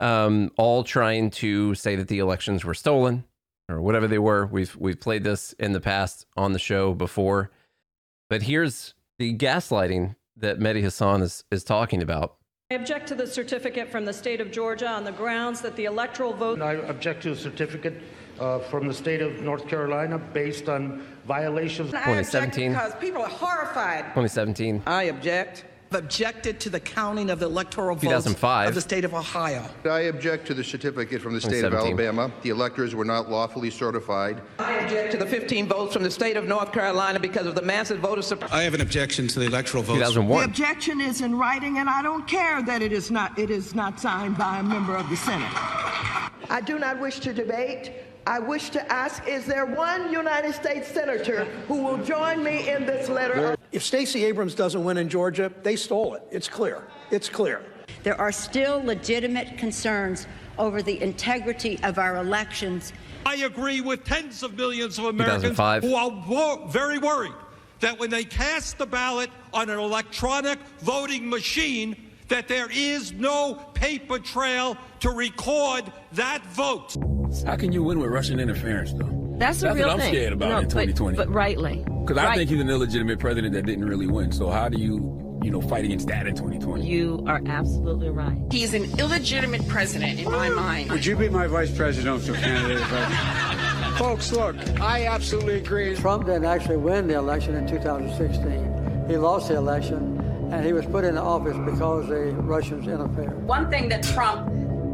[0.00, 3.24] um, all trying to say that the elections were stolen
[3.68, 4.46] or whatever they were.
[4.46, 7.50] We've we've played this in the past on the show before,
[8.28, 12.36] but here's the gaslighting that Mehdi Hassan is is talking about.
[12.72, 15.86] I object to the certificate from the state of Georgia on the grounds that the
[15.86, 18.00] electoral vote I object to a certificate
[18.38, 21.92] uh, from the state of North Carolina based on violations.
[21.92, 22.70] I 2017.
[22.70, 24.04] because people are horrified.
[24.14, 24.82] 2017.
[24.86, 25.64] I object.
[25.92, 28.68] Objected to the counting of the electoral votes 2005.
[28.68, 29.64] of the state of Ohio.
[29.84, 32.06] I object to the certificate from the state of 2017.
[32.06, 32.32] Alabama.
[32.42, 34.40] The electors were not lawfully certified.
[34.60, 37.62] I object to the 15 votes from the state of North Carolina because of the
[37.62, 38.56] massive voter suppression.
[38.56, 39.98] I have an objection to the electoral votes.
[39.98, 40.44] 2001.
[40.44, 43.98] objection is in writing, and I don't care that it is not it is not
[43.98, 45.50] signed by a member of the Senate.
[46.50, 47.92] I do not wish to debate.
[48.26, 52.86] I wish to ask, is there one United States Senator who will join me in
[52.86, 53.56] this letter?
[53.72, 56.22] If Stacey Abrams doesn't win in Georgia, they stole it.
[56.30, 56.82] It's clear.
[57.10, 57.62] It's clear.
[58.02, 60.26] There are still legitimate concerns
[60.58, 62.92] over the integrity of our elections
[63.26, 67.34] I agree with tens of millions of Americans who are wo- very worried
[67.80, 71.96] that when they cast the ballot on an electronic voting machine,
[72.28, 76.96] that there is no paper trail to record that vote.
[77.46, 79.34] How can you win with Russian interference, though?
[79.38, 80.14] That's the That's real what I'm thing.
[80.14, 81.16] scared about No, in but- 2020.
[81.18, 81.84] But, rightly.
[82.10, 82.38] Because I Right.
[82.38, 84.32] think he's an illegitimate president that didn't really win.
[84.32, 86.84] So how do you, you know, fight against that in 2020?
[86.84, 88.36] You are absolutely right.
[88.50, 90.90] He's an illegitimate president in my mind.
[90.90, 92.78] Would you be my vice presidential candidate?
[92.78, 95.94] if I- Folks, look, I absolutely agree.
[95.94, 99.04] Trump didn't actually win the election in 2016.
[99.08, 100.18] He lost the election,
[100.50, 103.40] and he was put into office because the Russians interfered.
[103.46, 104.48] One thing that Trump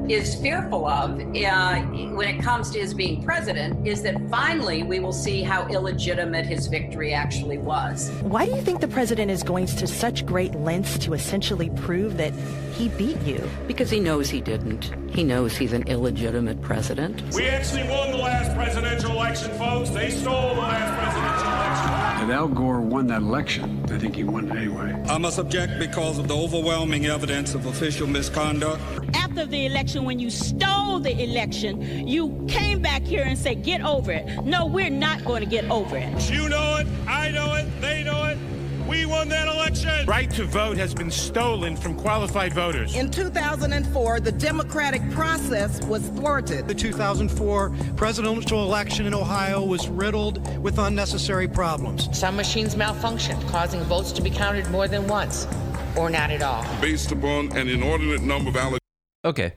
[0.08, 5.00] is fearful of uh, when it comes to his being president is that finally we
[5.00, 8.10] will see how illegitimate his victory actually was.
[8.22, 12.16] Why do you think the president is going to such great lengths to essentially prove
[12.18, 12.32] that
[12.74, 13.42] he beat you?
[13.66, 14.92] Because he knows he didn't.
[15.10, 17.22] He knows he's an illegitimate president.
[17.34, 19.90] We actually won the last presidential election, folks.
[19.90, 22.05] They stole the last presidential election.
[22.26, 25.00] If Al Gore won that election, I think he won it anyway.
[25.08, 28.82] I must object because of the overwhelming evidence of official misconduct.
[29.14, 33.80] After the election, when you stole the election, you came back here and said, get
[33.80, 34.44] over it.
[34.44, 36.28] No, we're not going to get over it.
[36.28, 38.38] You know it, I know it, they know it.
[38.86, 40.06] We won that election.
[40.06, 42.94] Right to vote has been stolen from qualified voters.
[42.94, 46.68] In 2004, the democratic process was thwarted.
[46.68, 52.08] The 2004 presidential election in Ohio was riddled with unnecessary problems.
[52.16, 55.48] Some machines malfunctioned, causing votes to be counted more than once,
[55.96, 56.64] or not at all.
[56.80, 58.80] Based upon an inordinate number of allegations.
[59.24, 59.54] Okay.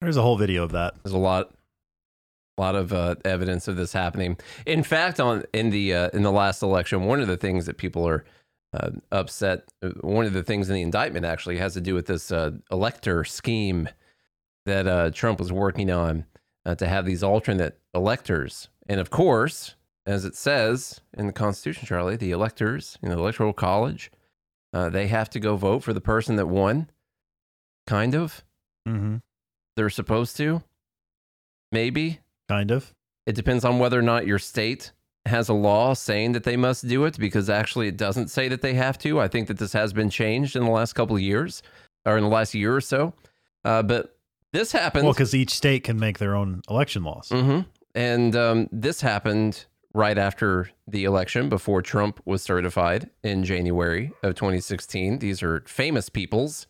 [0.00, 0.94] There's a whole video of that.
[1.04, 1.52] There's a lot,
[2.60, 4.36] lot of uh, evidence of this happening.
[4.66, 7.78] In fact, on in the uh, in the last election, one of the things that
[7.78, 8.24] people are
[8.72, 12.06] uh, upset, uh, one of the things in the indictment actually has to do with
[12.06, 13.88] this uh, elector scheme
[14.66, 16.26] that uh, Trump was working on
[16.64, 19.74] uh, to have these alternate electors, and of course,
[20.06, 24.10] as it says in the Constitution, Charlie, the electors in the Electoral College,
[24.72, 26.90] uh, they have to go vote for the person that won.
[27.86, 28.44] Kind of.
[28.86, 29.16] Mm-hmm.
[29.76, 30.62] They're supposed to.
[31.72, 32.20] Maybe.
[32.50, 32.92] Kind of.
[33.26, 34.90] It depends on whether or not your state
[35.24, 38.60] has a law saying that they must do it because actually it doesn't say that
[38.60, 39.20] they have to.
[39.20, 41.62] I think that this has been changed in the last couple of years
[42.04, 43.14] or in the last year or so.
[43.64, 44.16] Uh, but
[44.52, 45.04] this happened.
[45.04, 47.28] Well, because each state can make their own election laws.
[47.28, 47.60] hmm
[47.94, 54.34] And um, this happened right after the election before Trump was certified in January of
[54.34, 55.20] 2016.
[55.20, 56.66] These are famous peoples.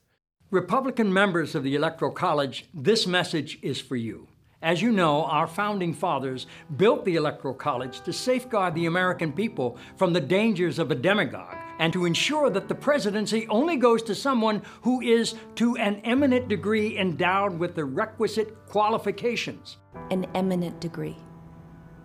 [0.51, 4.27] Republican members of the Electoral College, this message is for you.
[4.63, 6.47] As you know, our founding fathers
[6.77, 11.57] built the Electoral College to safeguard the American people from the dangers of a demagogue
[11.79, 16.49] and to ensure that the presidency only goes to someone who is to an eminent
[16.49, 19.79] degree endowed with the requisite qualifications.
[20.11, 21.17] An eminent degree.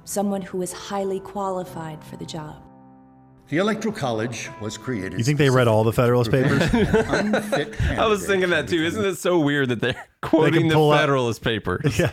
[0.06, 2.62] Someone who is highly qualified for the job.
[3.50, 5.20] The Electoral College was created.
[5.20, 6.62] You think they read all the Federalist Papers?
[6.74, 8.82] I was thinking that too.
[8.82, 12.00] Isn't it so weird that they're quoting the pull out- Federalist Papers?
[12.00, 12.12] Yeah.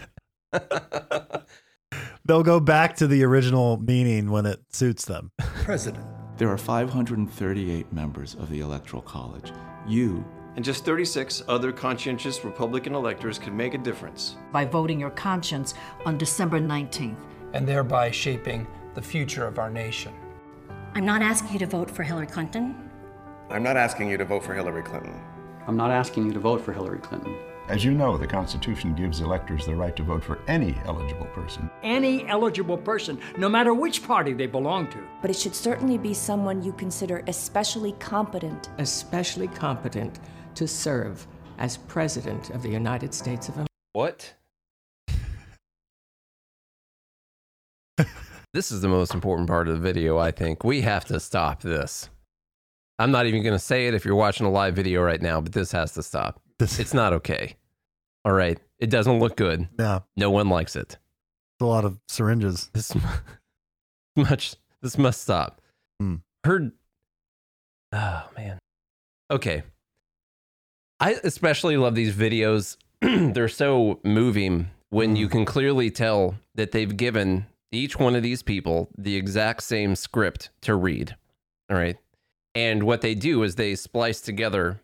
[2.25, 5.33] They'll go back to the original meaning when it suits them.
[5.65, 6.05] President.
[6.39, 9.53] There are 538 members of the Electoral College.
[9.87, 10.25] You
[10.57, 14.37] And just 36 other conscientious Republican electors can make a difference.
[14.53, 15.75] by voting your conscience
[16.07, 17.17] on December 19th.
[17.55, 20.15] and thereby shaping the future of our nation.
[20.95, 22.91] I'm not asking you to vote for Hillary Clinton.
[23.51, 25.21] I'm not asking you to vote for Hillary Clinton.
[25.67, 27.37] I'm not asking you to vote for Hillary Clinton.
[27.69, 31.71] As you know, the Constitution gives electors the right to vote for any eligible person.
[31.85, 34.99] Any eligible person, no matter which party they belong to.
[35.21, 38.71] But it should certainly be someone you consider especially competent.
[38.79, 40.19] Especially competent
[40.57, 41.25] to serve
[41.59, 43.71] as President of the United States of America.
[43.93, 44.35] What?
[48.53, 50.65] this is the most important part of the video, I think.
[50.65, 52.11] We have to stop this.
[52.99, 55.41] I'm not even going to say it if you're watching a live video right now,
[55.41, 56.41] but this has to stop.
[56.63, 57.57] It's not okay.
[58.25, 58.59] All right.
[58.79, 59.69] It doesn't look good.
[59.79, 60.05] No.
[60.17, 60.99] No one likes it.
[61.55, 62.71] It's a lot of syringes.
[62.73, 62.93] This
[64.17, 64.57] much.
[64.81, 65.61] This must stop.
[66.01, 66.17] Hmm.
[66.45, 66.73] Heard.
[67.93, 68.59] Oh man.
[69.31, 69.63] Okay.
[71.01, 72.77] I especially love these videos.
[73.01, 78.43] They're so moving when you can clearly tell that they've given each one of these
[78.43, 81.17] people the exact same script to read.
[81.71, 81.97] All right.
[82.55, 84.81] And what they do is they splice together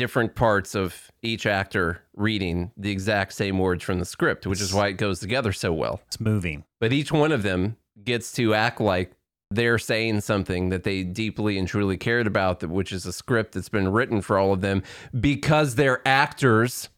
[0.00, 4.72] different parts of each actor reading the exact same words from the script, which is
[4.72, 6.00] why it goes together so well.
[6.06, 6.64] It's moving.
[6.80, 9.12] But each one of them gets to act like
[9.50, 13.68] they're saying something that they deeply and truly cared about, which is a script that's
[13.68, 14.82] been written for all of them
[15.20, 16.88] because they're actors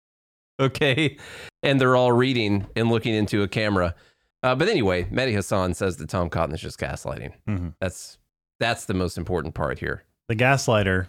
[0.60, 1.16] okay,
[1.62, 3.94] and they're all reading and looking into a camera.
[4.42, 7.34] Uh, but anyway, Mehdi Hassan says that Tom Cotton is just gaslighting.
[7.48, 7.68] Mm-hmm.
[7.80, 8.18] That's
[8.58, 10.02] that's the most important part here.
[10.26, 11.06] The gaslighter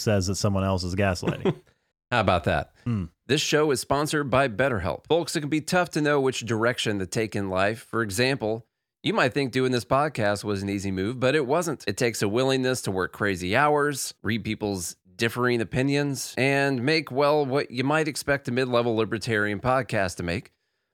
[0.00, 1.54] says that someone else is gaslighting.
[2.10, 2.72] How about that?
[2.84, 3.04] Hmm.
[3.26, 5.06] This show is sponsored by BetterHelp.
[5.06, 7.86] Folks, it can be tough to know which direction to take in life.
[7.88, 8.66] For example,
[9.04, 11.84] you might think doing this podcast was an easy move, but it wasn't.
[11.86, 17.46] It takes a willingness to work crazy hours, read people's differing opinions, and make, well,
[17.46, 20.50] what you might expect a mid level libertarian podcast to make.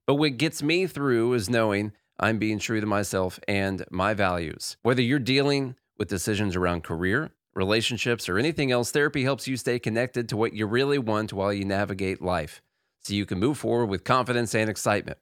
[0.07, 4.77] But what gets me through is knowing I'm being true to myself and my values.
[4.83, 9.79] Whether you're dealing with decisions around career, relationships, or anything else, therapy helps you stay
[9.79, 12.63] connected to what you really want while you navigate life
[13.07, 15.19] so you can move forward with confidence and excitement.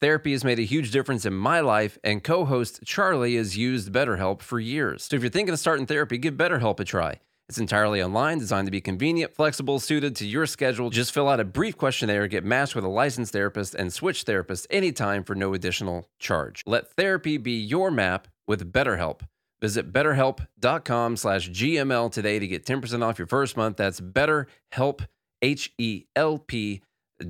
[0.00, 3.92] Therapy has made a huge difference in my life, and co host Charlie has used
[3.92, 5.04] BetterHelp for years.
[5.04, 7.20] So if you're thinking of starting therapy, give BetterHelp a try.
[7.48, 10.90] It's entirely online, designed to be convenient, flexible, suited to your schedule.
[10.90, 14.66] Just fill out a brief questionnaire, get matched with a licensed therapist, and switch therapists
[14.70, 16.62] anytime for no additional charge.
[16.66, 19.20] Let therapy be your map with BetterHelp.
[19.64, 23.78] Visit betterhelp.com slash GML today to get 10% off your first month.
[23.78, 25.06] That's betterhelp,
[25.40, 26.82] H-E-L-P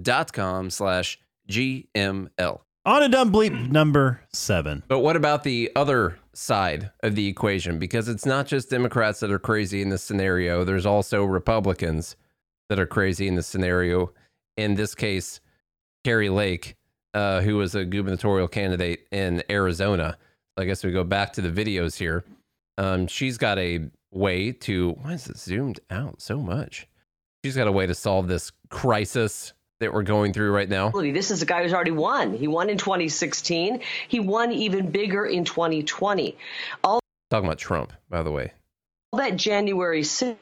[0.03, 2.61] dot com slash GML.
[2.87, 4.83] On a dumb bleep number seven.
[4.89, 7.79] But what about the other side of the equation?
[7.79, 10.65] Because it's not just Democrats that are crazy in this scenario.
[10.65, 12.17] There's also Republicans
[12.69, 14.13] that are crazy in this scenario.
[14.57, 15.39] In this case,
[16.03, 16.75] Kari Lake,
[17.15, 20.19] uh, who was a gubernatorial candidate in Arizona.
[20.57, 22.25] I guess we go back to the videos here.
[22.79, 24.93] Um, she's got a way to.
[25.03, 26.87] Why is it zoomed out so much?
[27.45, 30.91] She's got a way to solve this crisis that we're going through right now.
[30.91, 32.35] This is a guy who's already won.
[32.35, 33.81] He won in 2016.
[34.09, 36.37] He won even bigger in 2020.
[36.83, 38.53] All Talking about Trump, by the way.
[39.13, 40.37] All that January 6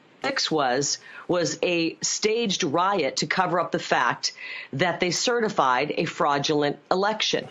[0.51, 4.33] was was a staged riot to cover up the fact
[4.73, 7.47] that they certified a fraudulent election.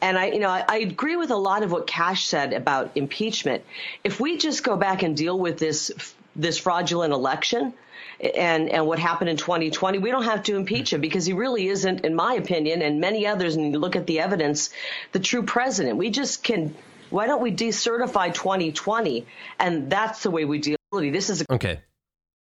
[0.00, 2.92] And I, you know, I, I agree with a lot of what Kash said about
[2.94, 3.64] impeachment.
[4.02, 5.90] If we just go back and deal with this
[6.36, 7.74] this fraudulent election,
[8.20, 11.68] and and what happened in 2020, we don't have to impeach him because he really
[11.68, 13.56] isn't, in my opinion, and many others.
[13.56, 14.70] And you look at the evidence,
[15.12, 15.96] the true president.
[15.96, 16.74] We just can.
[17.10, 19.26] Why don't we decertify 2020?
[19.58, 20.76] And that's the way we deal.
[20.92, 21.12] With it.
[21.12, 21.80] This is a Okay.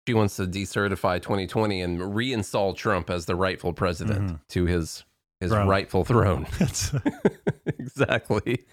[0.07, 4.35] She wants to decertify 2020 and reinstall Trump as the rightful president mm-hmm.
[4.49, 5.05] to his
[5.43, 5.67] his Throne.
[5.67, 6.47] rightful throne.
[7.79, 8.65] exactly.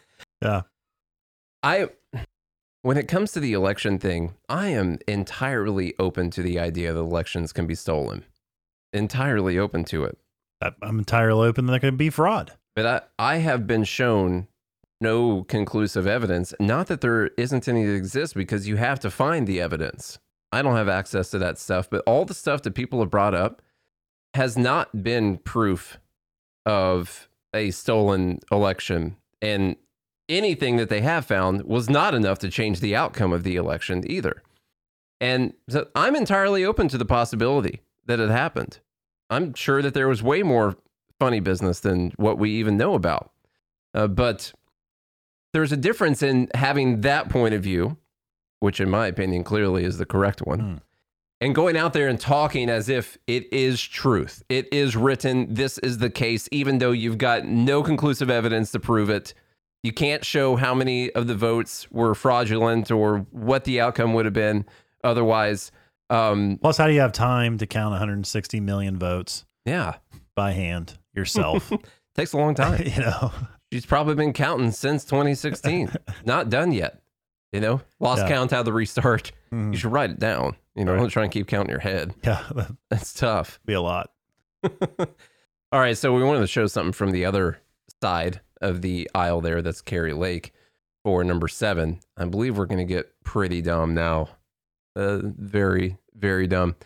[0.42, 0.62] Yeah.
[1.62, 1.88] I
[2.82, 6.98] when it comes to the election thing, I am entirely open to the idea that
[6.98, 8.24] elections can be stolen.
[8.92, 10.16] Entirely open to it.
[10.82, 12.52] I'm entirely open that there could be fraud.
[12.74, 12.86] But
[13.18, 14.46] I, I have been shown
[15.00, 16.54] no conclusive evidence.
[16.60, 20.18] Not that there isn't any that exists, because you have to find the evidence.
[20.52, 23.34] I don't have access to that stuff, but all the stuff that people have brought
[23.34, 23.62] up
[24.34, 25.98] has not been proof
[26.66, 29.16] of a stolen election.
[29.42, 29.76] And
[30.28, 34.08] anything that they have found was not enough to change the outcome of the election
[34.10, 34.42] either.
[35.20, 38.78] And so I'm entirely open to the possibility that it happened.
[39.28, 40.76] I'm sure that there was way more
[41.18, 43.30] funny business than what we even know about.
[43.92, 44.52] Uh, but
[45.52, 47.98] there's a difference in having that point of view,
[48.60, 50.80] which, in my opinion, clearly is the correct one,
[51.40, 54.42] and going out there and talking as if it is truth.
[54.48, 55.52] It is written.
[55.54, 59.34] This is the case, even though you've got no conclusive evidence to prove it.
[59.82, 64.26] You can't show how many of the votes were fraudulent or what the outcome would
[64.26, 64.66] have been
[65.02, 65.72] otherwise.
[66.10, 69.46] Um, Plus, how do you have time to count 160 million votes?
[69.64, 69.94] Yeah.
[70.36, 71.72] By hand yourself.
[72.14, 72.82] Takes a long time.
[72.86, 73.32] you know,
[73.72, 75.90] she's probably been counting since 2016.
[76.26, 77.00] Not done yet.
[77.52, 78.28] You know, lost Yeah.
[78.28, 79.32] count, how to restart.
[79.52, 79.72] Mhm.
[79.72, 80.56] You should write it down.
[80.80, 81.00] You know, Right.
[81.00, 82.14] don't try and keep count in your head.
[82.24, 82.42] Yeah.
[82.90, 83.60] That's tough.
[83.66, 84.10] Be a lot.
[84.98, 85.96] All right.
[85.96, 87.58] So we wanted to show something from the other
[88.02, 89.60] side of the aisle there.
[89.62, 90.52] That's Kari Lake
[91.04, 92.00] for number seven.
[92.16, 94.30] I believe we're going to get pretty dumb now.
[94.96, 96.76] Uh, very, very dumb.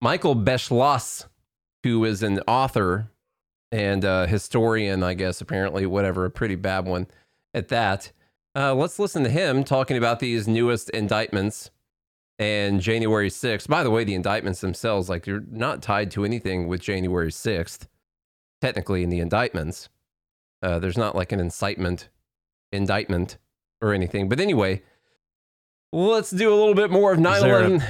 [0.00, 1.26] Michael Beschloss,
[1.82, 3.10] who is an author
[3.72, 7.06] and a historian, I guess, apparently, whatever, a pretty bad one
[7.52, 8.12] at that.
[8.56, 11.70] Uh, let's listen to him talking about these newest indictments
[12.40, 13.68] and January 6th.
[13.68, 17.86] By the way, the indictments themselves, like, you're not tied to anything with January 6th,
[18.62, 19.90] technically, in the indictments.
[20.62, 22.08] Uh, there's not like an incitement
[22.72, 23.36] indictment
[23.82, 24.28] or anything.
[24.28, 24.82] But anyway,
[25.92, 27.82] let's do a little bit more of 9 Is there a- 11.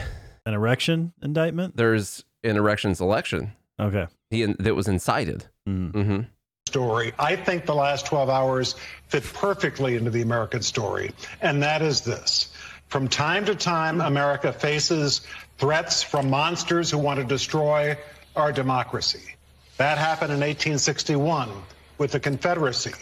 [0.47, 1.77] An erection indictment?
[1.77, 3.53] There's an erections election.
[3.79, 4.07] Okay.
[4.31, 5.47] He, that was incited.
[5.69, 6.23] Mm-hmm.
[6.67, 7.13] story.
[7.19, 8.75] I think the last 12 hours
[9.09, 12.49] fit perfectly into the American story, and that is this.
[12.91, 15.21] From time to time, America faces
[15.59, 17.97] threats from monsters who want to destroy
[18.35, 19.37] our democracy.
[19.77, 21.51] That happened in 1861
[21.99, 22.93] with the Confederacy.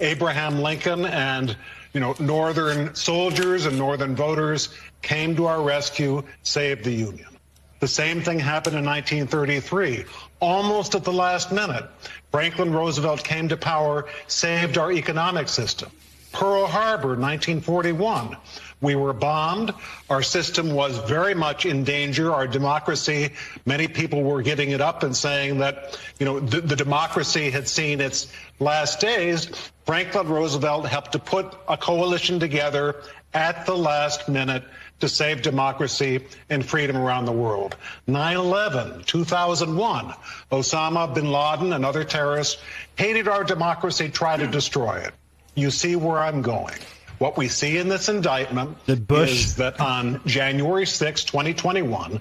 [0.00, 1.56] Abraham Lincoln and
[1.92, 4.70] you know northern soldiers and northern voters
[5.00, 7.28] came to our rescue, saved the Union.
[7.78, 10.06] The same thing happened in 1933,
[10.40, 11.88] almost at the last minute.
[12.32, 15.92] Franklin Roosevelt came to power, saved our economic system.
[16.32, 18.36] Pearl Harbor, 1941.
[18.80, 19.72] We were bombed.
[20.10, 22.32] Our system was very much in danger.
[22.32, 23.30] Our democracy,
[23.64, 27.68] many people were giving it up and saying that, you know, the, the democracy had
[27.68, 29.46] seen its last days.
[29.86, 32.96] Franklin Roosevelt helped to put a coalition together
[33.32, 34.64] at the last minute
[35.00, 37.76] to save democracy and freedom around the world.
[38.08, 40.14] 9-11, 2001,
[40.50, 42.60] Osama bin Laden and other terrorists
[42.96, 45.14] hated our democracy, tried to destroy it.
[45.56, 46.74] You see where I'm going.
[47.18, 48.76] What we see in this indictment
[49.06, 52.20] Bush- is that on January 6, 2021,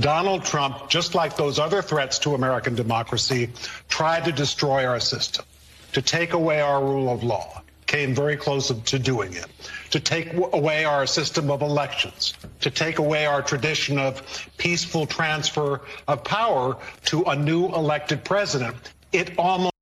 [0.00, 3.50] Donald Trump, just like those other threats to American democracy,
[3.88, 5.44] tried to destroy our system,
[5.92, 9.46] to take away our rule of law, came very close to doing it,
[9.90, 15.82] to take away our system of elections, to take away our tradition of peaceful transfer
[16.08, 18.74] of power to a new elected president.
[19.12, 19.72] It almost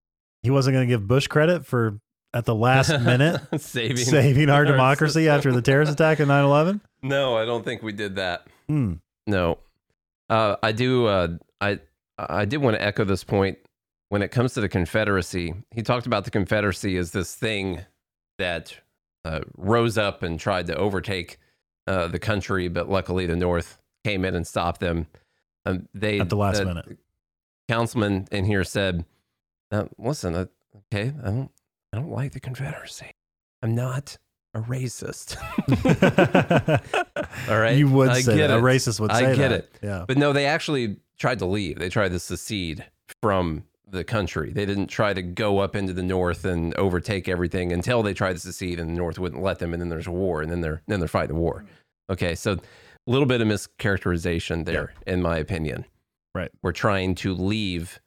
[0.42, 1.98] He wasn't going to give Bush credit for
[2.34, 5.34] at the last minute Saving saving our our democracy system.
[5.36, 6.80] after the terrorist attack of 9/11.
[7.02, 8.46] No, I don't think we did that.
[8.68, 8.94] Hmm.
[9.26, 9.56] No,
[10.28, 11.06] uh, I do.
[11.06, 11.28] Uh,
[11.60, 11.80] I
[12.18, 13.56] I did want to echo this point
[14.10, 15.54] when it comes to the Confederacy.
[15.70, 17.80] He talked about the Confederacy as this thing
[18.36, 18.76] that
[19.24, 21.38] uh, rose up and tried to overtake
[21.86, 25.06] uh, the country, but luckily the North came in and stopped them.
[25.64, 26.98] Um, they At the last minute.
[27.68, 29.06] Councilman in here said,
[29.72, 30.46] uh, "Listen, uh,
[30.92, 31.50] okay, I don't,
[31.92, 33.10] I don't like the Confederacy.
[33.62, 34.16] I'm not."
[34.52, 35.36] A racist.
[37.48, 37.76] All right.
[37.76, 38.58] You would I say get that.
[38.58, 39.52] A racist would I say get that.
[39.52, 39.78] it.
[39.80, 40.04] Yeah.
[40.08, 41.78] But no, they actually tried to leave.
[41.78, 42.84] They tried to secede
[43.22, 44.52] from the country.
[44.52, 48.32] They didn't try to go up into the north and overtake everything until they tried
[48.34, 50.60] to secede and the north wouldn't let them and then there's a war and then
[50.60, 51.64] they're then they're fighting a war.
[52.08, 52.58] Okay, so a
[53.06, 55.84] little bit of mischaracterization there in my opinion.
[56.34, 56.50] Right.
[56.62, 58.00] We're trying to leave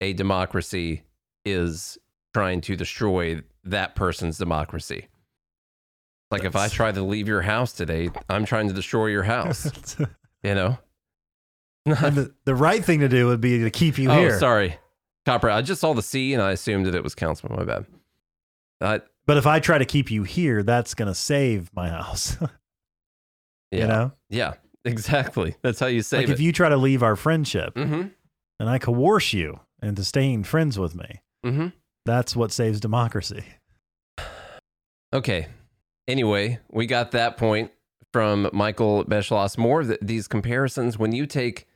[0.00, 1.04] a democracy
[1.44, 1.98] is
[2.34, 5.08] trying to destroy that person's democracy.
[6.30, 9.70] Like if I try to leave your house today, I'm trying to destroy your house.
[10.42, 10.78] you know?
[11.84, 14.38] the, the right thing to do would be to keep you oh, here.
[14.38, 14.76] sorry.
[15.26, 15.50] Copper.
[15.50, 17.58] I just saw the C and I assumed that it was Councilman.
[17.58, 17.86] My bad.
[18.80, 22.36] Uh, But if I try to keep you here, that's going to save my house.
[23.70, 23.80] yeah.
[23.80, 24.12] You know?
[24.28, 24.54] Yeah,
[24.84, 25.56] exactly.
[25.62, 26.32] That's how you save like it.
[26.32, 28.12] if you try to leave our friendship Mhm.
[28.60, 31.68] and I coerce you into staying friends with me, mm-hmm.
[32.10, 33.44] That's what saves democracy.
[35.12, 35.46] Okay.
[36.08, 37.70] Anyway, we got that point
[38.12, 39.56] from Michael Beschloss.
[39.56, 41.68] More of th- these comparisons when you take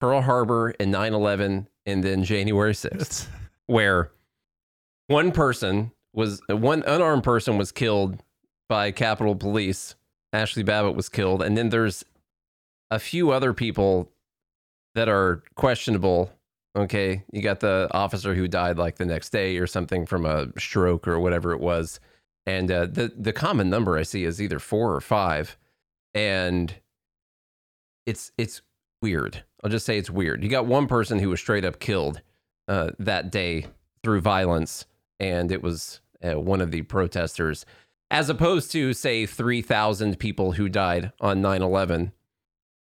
[0.00, 3.26] Pearl Harbor and 9 11 and then January 6th,
[3.66, 4.12] where
[5.08, 8.22] one person was, one unarmed person was killed
[8.68, 9.96] by Capitol Police.
[10.32, 11.42] Ashli Babbitt was killed.
[11.42, 12.04] And then there's
[12.92, 14.08] a few other people
[14.94, 16.30] that are questionable.
[16.76, 17.24] Okay.
[17.32, 21.08] You got the officer who died like the next day or something from a stroke
[21.08, 21.98] or whatever it was.
[22.46, 25.58] And uh, the, the common number I see is either four or five.
[26.14, 26.74] And
[28.06, 28.62] it's, it's
[29.02, 29.44] weird.
[29.62, 30.42] I'll just say it's weird.
[30.42, 32.22] You got one person who was straight up killed
[32.68, 33.66] uh, that day
[34.02, 34.86] through violence.
[35.18, 37.66] And it was uh, one of the protesters,
[38.10, 42.12] as opposed to, say, 3,000 people who died on 9 11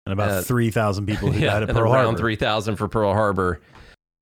[0.06, 2.18] And about Uh, 3,000 people who yeah, died at Pearl around Harbor.
[2.20, 3.62] 3,000 for Pearl Harbor.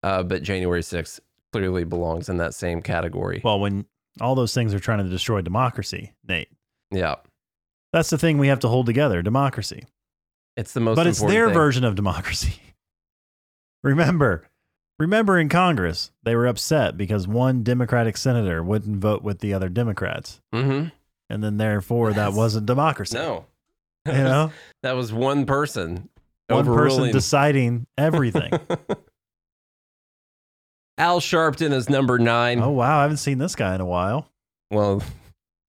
[0.03, 1.19] Uh, but January 6th
[1.53, 3.41] clearly belongs in that same category.
[3.43, 3.85] Well, when
[4.19, 6.49] all those things are trying to destroy democracy, Nate,
[6.91, 7.15] yeah.
[7.93, 9.85] that's the thing we have to hold together democracy.
[10.57, 11.53] It's the most but it's their thing.
[11.53, 12.61] version of democracy.
[13.83, 14.49] remember,
[14.99, 19.69] remember in Congress, they were upset because one Democratic senator wouldn't vote with the other
[19.69, 20.41] Democrats.
[20.53, 20.89] Mm-hmm.
[21.29, 23.17] And then therefore that wasn't democracy.
[23.17, 23.45] No.
[24.05, 24.51] You know?
[24.83, 26.09] that was one person.
[26.47, 28.51] One person deciding everything.
[30.97, 32.59] Al Sharpton is number nine.
[32.61, 34.27] oh wow, I haven't seen this guy in a while.
[34.69, 35.01] Well,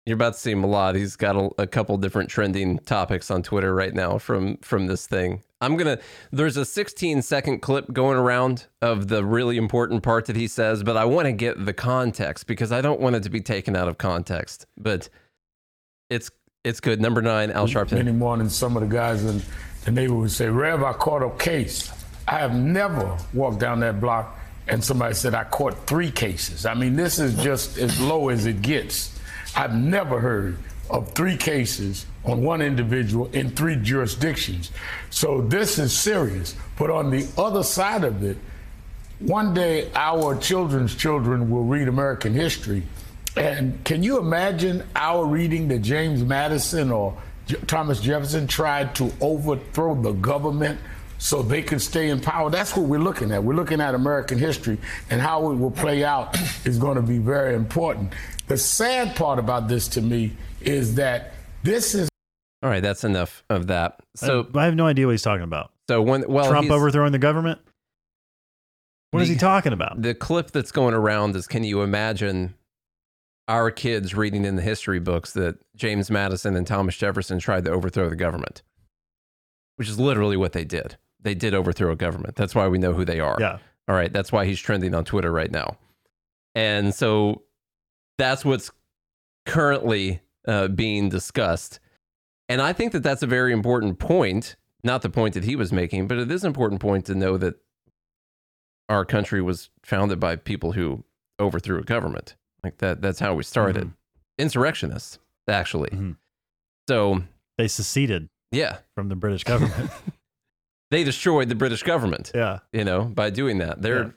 [0.05, 0.95] you're about to see him a lot.
[0.95, 5.07] He's got a, a couple different trending topics on Twitter right now from from this
[5.07, 5.43] thing.
[5.61, 5.99] I'm gonna.
[6.32, 10.84] There's a 16 second clip going around of the really important part that he says,
[10.84, 13.76] but I want to get the context because I don't want it to be taken
[13.76, 14.65] out of context.
[14.78, 15.07] But
[16.09, 16.30] it's
[16.64, 17.01] it's good.
[17.01, 17.93] Number nine, Al Sharpton.
[17.93, 19.41] Many mornings, some of the guys in
[19.84, 21.91] the neighborhood would say, Rev, I caught a case.
[22.28, 24.39] I have never walked down that block
[24.70, 26.66] and somebody said, I caught three cases.
[26.66, 29.20] I mean, this is just as low as it gets.
[29.57, 30.57] I've never heard
[30.89, 34.72] of three cases on one individual in three jurisdictions.
[35.09, 36.55] So this is serious.
[36.78, 38.38] But on the other side of it,
[39.20, 42.84] one day our children's children will read American history.
[43.36, 47.17] And can you imagine our reading that James Madison or
[47.47, 50.79] J- Thomas Jefferson tried to overthrow the government
[51.17, 52.49] so they could stay in power?
[52.51, 53.43] That's what we're looking at.
[53.43, 54.77] We're looking at American history
[55.09, 58.13] and how it will play out is going to be very important.
[58.47, 62.09] The sad part about this to me is that this is
[62.61, 63.99] All right, that's enough of that.
[64.15, 65.71] So I, I have no idea what he's talking about.
[65.89, 67.59] So when well Trump overthrowing the government?
[69.11, 70.01] What is The- he talking about?
[70.01, 72.53] The clip that's going around is can you imagine
[73.53, 77.71] our kids reading in the history books that James Madison and Thomas Jefferson tried to
[77.71, 78.63] overthrow the government?
[79.75, 80.97] Which is literally what they did.
[81.21, 82.35] They did overthrow a government.
[82.35, 83.37] That's why we know who they are.
[83.39, 83.59] Yeah.
[83.87, 84.11] All right.
[84.11, 85.77] That's why he's trending on Twitter right now.
[86.55, 87.43] And so
[88.17, 88.71] that's what's
[89.45, 91.79] currently uh, being discussed.
[92.49, 94.55] And I think that that's a very important point.
[94.83, 97.37] Not the point that he was making, but it is an important point to know
[97.37, 97.55] that
[98.89, 101.03] our country was founded by people who
[101.39, 102.35] overthrew a government.
[102.64, 103.01] Like that.
[103.01, 103.91] That's how we started.
[104.38, 106.16] Insurrectionists, actually.
[106.88, 107.24] So
[107.57, 108.30] they seceded.
[108.51, 108.78] Yeah.
[108.95, 109.91] From the British government.
[110.91, 112.32] they destroyed the British government.
[112.34, 112.59] Yeah.
[112.72, 113.82] You know, by doing that.
[113.82, 114.11] They're Yeah.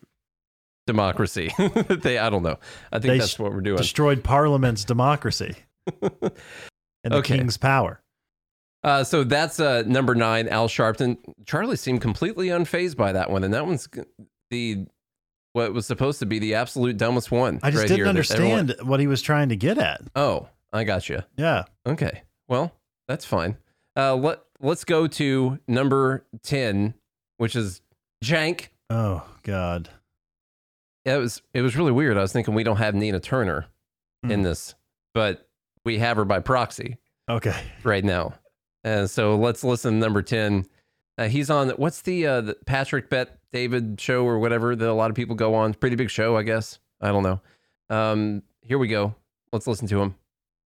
[0.87, 1.51] democracy.
[1.89, 2.59] they I don't know.
[2.93, 3.77] I think They that's what we're doing.
[3.79, 5.55] Destroyed Parliament's democracy
[6.03, 6.11] and
[7.05, 7.39] the Okay.
[7.39, 8.01] king's power.
[8.85, 11.17] Uh, so that's uh, number nine, Al Sharpton.
[11.45, 13.89] Charlie seemed completely unfazed by that one, and that one's
[14.51, 14.87] the
[15.57, 17.59] what was supposed to be the absolute dumbest one.
[17.63, 20.03] I just right didn't understand everyone- what he was trying to get at.
[20.15, 21.23] Oh, I got you.
[21.39, 21.65] Yeah.
[21.87, 22.23] Okay.
[22.47, 22.73] Well,
[23.09, 23.57] that's fine.
[23.97, 26.95] Uh, let Let's go to number ten,
[27.39, 27.81] which is
[28.25, 28.69] Cenk.
[28.91, 29.89] Oh God.
[31.07, 32.17] It was it was really weird.
[32.19, 33.67] I was thinking we don't have Nina Turner
[34.29, 34.75] in this,
[35.15, 35.49] but
[35.85, 36.97] we have her by proxy.
[37.31, 37.57] Okay.
[37.85, 38.35] Right now.
[38.85, 40.65] And so let's listen to number 10.
[41.19, 44.93] Uh, he's on what's the uh the Patrick Bet David show or whatever that a
[44.93, 45.73] lot of people go on.
[45.75, 46.79] Pretty big show, I guess.
[47.01, 47.41] I don't know.
[47.89, 49.15] Um here we go.
[49.53, 50.15] Let's listen to him.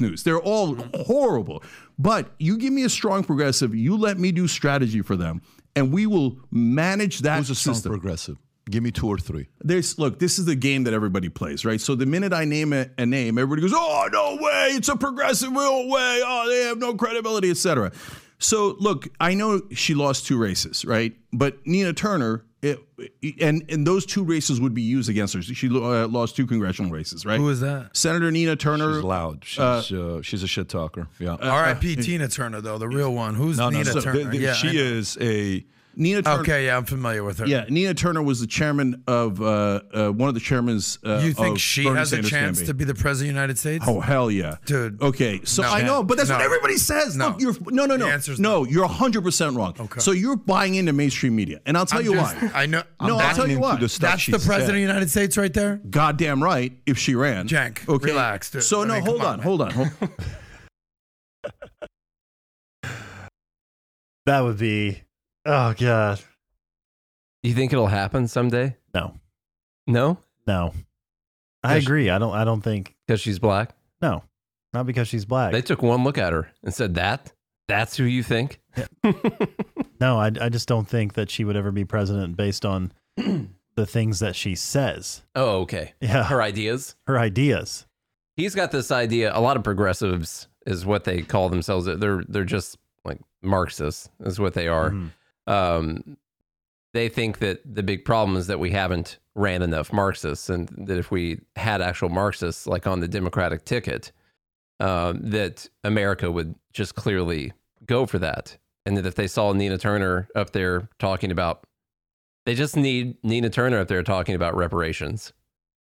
[0.01, 0.23] news.
[0.25, 0.75] They're all
[1.07, 1.63] horrible.
[1.99, 5.43] But you give me a strong progressive, you let me do strategy for them,
[5.77, 8.37] and we will manage that Who's a strong progressive?
[8.71, 9.49] Give me two or three.
[9.61, 11.81] There's look, this is the game that everybody plays, right?
[11.81, 14.69] So the minute I name a, a name, everybody goes, "Oh no way!
[14.73, 16.21] It's a progressive real way!
[16.25, 17.91] Oh, they have no credibility, etc."
[18.41, 21.15] So look, I know she lost two races, right?
[21.33, 22.79] But Nina Turner, it,
[23.41, 25.43] and and those two races would be used against her.
[25.43, 27.39] She uh, lost two congressional races, right?
[27.39, 27.97] Who is that?
[27.97, 28.95] Senator Nina Turner.
[28.95, 29.45] She's loud.
[29.45, 29.83] She's uh,
[30.19, 31.07] uh, she's a shit talker.
[31.19, 31.37] Yeah.
[31.41, 31.97] R.I.P.
[31.97, 33.35] Tina Turner, though the real one.
[33.35, 34.01] Who's No, no, Nina no.
[34.01, 34.25] Turner?
[34.25, 35.65] The- the- yeah, she is a
[35.97, 36.41] Nina Turner.
[36.43, 37.47] Okay, yeah, I'm familiar with her.
[37.47, 40.99] Yeah, Nina Turner was the chairman of uh, uh, one of the chairmans.
[41.05, 42.67] Uh, you think of she Bernie has a chance campaign.
[42.67, 43.85] to be the president of the United States?
[43.89, 45.01] Oh hell yeah, dude.
[45.03, 45.71] Okay, so No.
[45.71, 46.37] I know, but that's No.
[46.37, 47.17] what everybody says.
[47.17, 47.29] No.
[47.31, 48.07] Look, you're no, no, no.
[48.07, 48.65] The answer's no.
[48.65, 49.75] You're 100 percent wrong.
[49.79, 50.01] Okay.
[50.01, 52.51] So you're buying into mainstream media, and I'll tell I'm you just- why.
[52.55, 52.83] I know.
[53.03, 53.77] No, I'll tell you why.
[53.77, 55.81] That's the president of the United States, right there.
[55.91, 56.73] Goddamn right.
[56.87, 58.11] If she ran, Cenk, Okay.
[58.13, 58.63] relax, dude.
[58.63, 59.89] So I no, mean, hold come on, on, hold on, hold
[64.27, 65.03] That would be
[65.47, 66.21] oh God.
[67.43, 68.77] You think it'll happen someday?
[68.95, 69.15] No.
[69.87, 70.19] No?
[70.47, 70.75] No.
[71.63, 72.11] I agree.
[72.11, 73.75] I don't I don't think Because she's black?
[74.01, 74.23] no.
[74.73, 75.51] Not because she's black.
[75.53, 77.33] They took one look at her and said, That?
[77.67, 78.61] That's who you think?
[80.01, 83.85] No, I, I just don't think that she would ever be president based on the
[83.85, 85.23] things that she says.
[85.35, 85.93] Oh, okay.
[86.01, 86.25] Yeah.
[86.25, 86.97] Her ideas?
[87.07, 87.87] Her ideas.
[88.35, 89.31] He's got this idea.
[89.37, 91.85] A lot of progressives is what they call themselves.
[91.85, 94.89] They're they're just like Marxists, is what they are.
[94.89, 95.09] Mm-hmm.
[95.51, 96.17] Um,
[96.95, 100.99] they think that the big problem is that we haven't ran enough Marxists, and that
[100.99, 104.13] if we had actual Marxists, like on the Democratic ticket,
[104.79, 107.53] um, that America would just clearly
[107.87, 111.65] go for that, and that if they saw Nina Turner up there talking about,
[112.47, 115.33] they just need Nina Turner up there talking about reparations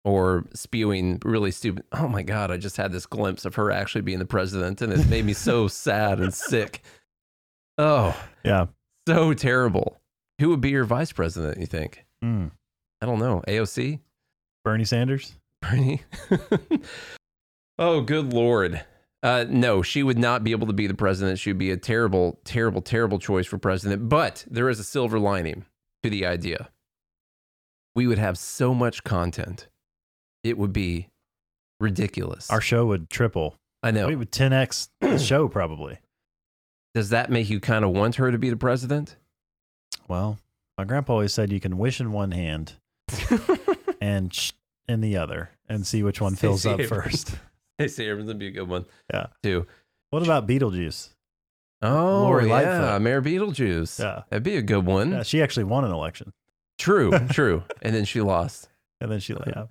[0.04, 1.84] or spewing really stupid.
[1.92, 4.92] Oh my God, I just had this glimpse of her actually being the president, and
[4.92, 6.82] it made me so sad and sick.
[7.76, 8.66] Oh, Yeah.
[9.08, 10.00] So terrible.
[10.38, 12.04] Who would be your vice president, you think?
[12.22, 12.50] Mm.
[13.00, 13.42] I don't know.
[13.48, 14.00] AOC?
[14.64, 15.34] Bernie Sanders?
[15.62, 16.02] Bernie?
[17.78, 18.84] oh, good Lord.
[19.22, 21.38] Uh, no, she would not be able to be the president.
[21.38, 24.10] She would be a terrible, terrible, terrible choice for president.
[24.10, 25.64] But there is a silver lining
[26.02, 26.68] to the idea.
[27.96, 29.68] We would have so much content.
[30.44, 31.08] It would be
[31.80, 32.50] ridiculous.
[32.50, 33.56] Our show would triple.
[33.82, 34.06] I know.
[34.06, 35.98] We would 10x the show probably.
[36.94, 39.16] Does that make you kind of want her to be the president?
[40.08, 40.38] Well,
[40.76, 42.74] my grandpa always said you can wish in one hand
[44.00, 44.52] and sh-
[44.88, 47.34] in the other and see which one fills up first.
[47.78, 48.86] Stacey Abrams would be a good one.
[49.12, 49.26] Yeah.
[49.42, 49.66] Too.
[50.10, 51.10] What about Beetlejuice?
[51.82, 52.52] Oh, Lori yeah.
[52.52, 53.02] Lightfoot.
[53.02, 54.00] Mayor Beetlejuice.
[54.00, 54.22] Yeah.
[54.30, 55.12] That'd be a good one.
[55.12, 56.32] Yeah, she actually won an election.
[56.78, 57.62] True, true.
[57.82, 58.68] And then she lost.
[59.00, 59.64] And then she yeah.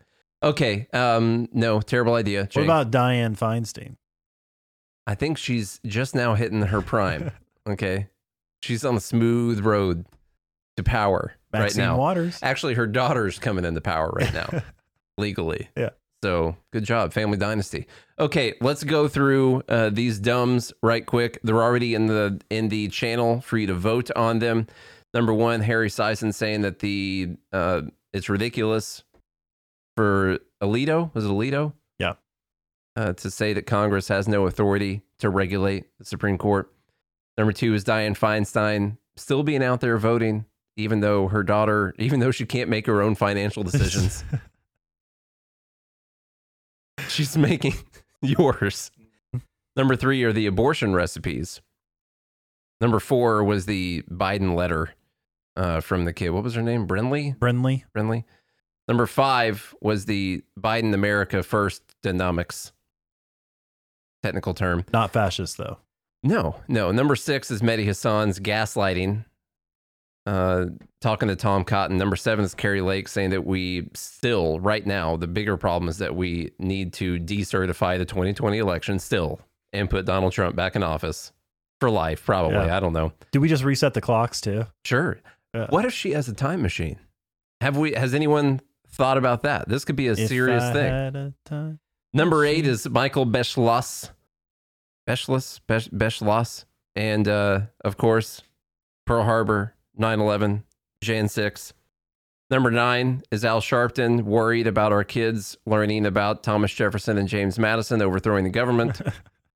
[0.43, 0.87] Okay.
[0.93, 2.47] Um, no, terrible idea.
[2.53, 3.95] What about Dianne Feinstein?
[5.07, 7.31] I think she's just now hitting her prime.
[7.67, 8.09] okay.
[8.61, 10.05] She's on a smooth road
[10.75, 11.97] to power Maxine right now.
[11.97, 12.39] Waters.
[12.43, 14.61] Actually, her daughter's coming into power right now,
[15.17, 15.69] legally.
[15.77, 15.91] Yeah.
[16.23, 17.87] So good job, Family Dynasty.
[18.19, 21.39] Okay, let's go through uh, these dumbs right quick.
[21.43, 24.67] They're already in the in the channel for you to vote on them.
[25.13, 27.83] Number one, Harry Sisson saying that the uh,
[28.13, 29.03] it's ridiculous
[29.95, 31.13] for Alito.
[31.13, 31.73] Was it Alito?
[32.97, 36.73] Uh, to say that Congress has no authority to regulate the Supreme Court.
[37.37, 40.45] Number two is Dianne Feinstein still being out there voting,
[40.77, 44.23] even though her daughter, even though she can't make her own financial decisions.
[47.07, 47.75] She's making
[48.23, 48.89] yours.
[49.75, 51.61] Number three are the abortion recipes.
[52.81, 54.89] Number four was the Biden letter
[55.55, 56.31] uh, from the kid.
[56.31, 56.87] What was her name?
[56.87, 57.37] Brinley?
[57.37, 57.83] Brinley.
[57.95, 58.23] Brinley.
[58.87, 62.71] Number five was the Biden America First denomics.
[64.27, 64.83] Technical term.
[64.93, 65.77] Not fascist, though.
[66.23, 66.91] No, no.
[66.91, 69.23] Number six is Mehdi Hassan's gaslighting.
[70.25, 70.65] Uh,
[70.99, 71.97] talking to Tom Cotton.
[71.97, 75.99] Number seven is Kari Lake saying that we still, right now, the bigger problem is
[75.99, 79.39] that we need to decertify the 2020 election still
[79.71, 81.31] and put Donald Trump back in office
[81.79, 82.57] for life, probably.
[82.57, 82.75] Yeah.
[82.75, 83.13] I don't know.
[83.31, 84.65] Do we just reset the clocks too?
[84.83, 85.19] Sure.
[85.69, 86.99] What if she has a time machine?
[87.61, 87.93] Have we?
[87.93, 88.59] Has anyone
[88.89, 89.67] thought about that?
[89.69, 91.33] This could be a If serious I thing.
[91.51, 91.77] a
[92.13, 94.09] Number eight is Michael Beschloss.
[95.07, 95.59] Beschloss?
[95.67, 96.65] Besch- Beschloss.
[96.95, 98.41] And uh, of course,
[99.05, 100.63] Pearl Harbor, 9 11,
[101.01, 101.73] Jan 6.
[102.49, 107.59] Number nine is Al Sharpton, worried about our kids learning about Thomas Jefferson and James
[107.59, 109.01] Madison overthrowing the government.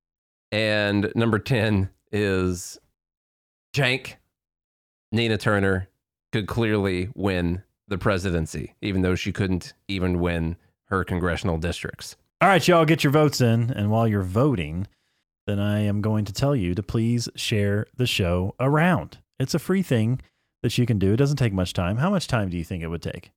[0.51, 2.79] and number 10 is
[3.73, 4.15] Cenk.
[5.13, 5.87] Nina Turner
[6.33, 12.17] could clearly win the presidency, even though she couldn't even win her congressional districts.
[12.41, 13.71] All right, y'all, get your votes in.
[13.71, 14.87] And while you're voting,
[15.51, 19.17] then I am going to tell you to please share the show around.
[19.39, 20.21] It's a free thing
[20.63, 21.13] that you can do.
[21.13, 21.97] It doesn't take much time.
[21.97, 23.31] How much time do you think it would take?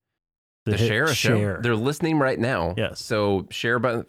[0.66, 1.58] To share a show.
[1.60, 2.74] They're listening right now.
[2.76, 3.00] Yes.
[3.02, 4.06] So share button,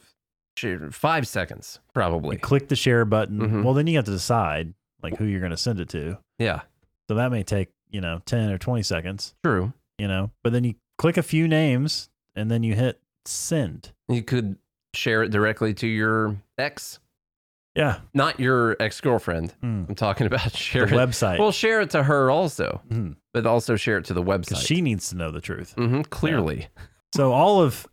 [0.55, 2.37] share five seconds probably.
[2.37, 3.39] Click the share button.
[3.39, 3.63] Mhm.
[3.63, 6.17] Well, then you have to decide like who you're going to send it to.
[6.39, 6.61] Yeah.
[7.09, 9.73] So that may take, you know, 10 or 20 seconds, True.
[9.97, 13.91] you know, but then you click a few names and then you hit send.
[14.07, 14.57] You could
[14.93, 16.99] share it directly to your ex.
[17.75, 17.99] Yeah.
[18.13, 19.51] Not your ex girlfriend.
[19.61, 19.83] Hmm.
[19.89, 21.39] I'm talking about share The it- website.
[21.39, 23.15] Well, share it to her also, Mhm.
[23.33, 24.65] but also share it to the website.
[24.65, 25.73] she needs to know the truth.
[25.77, 26.67] hmm clearly.
[27.13, 27.85] So all of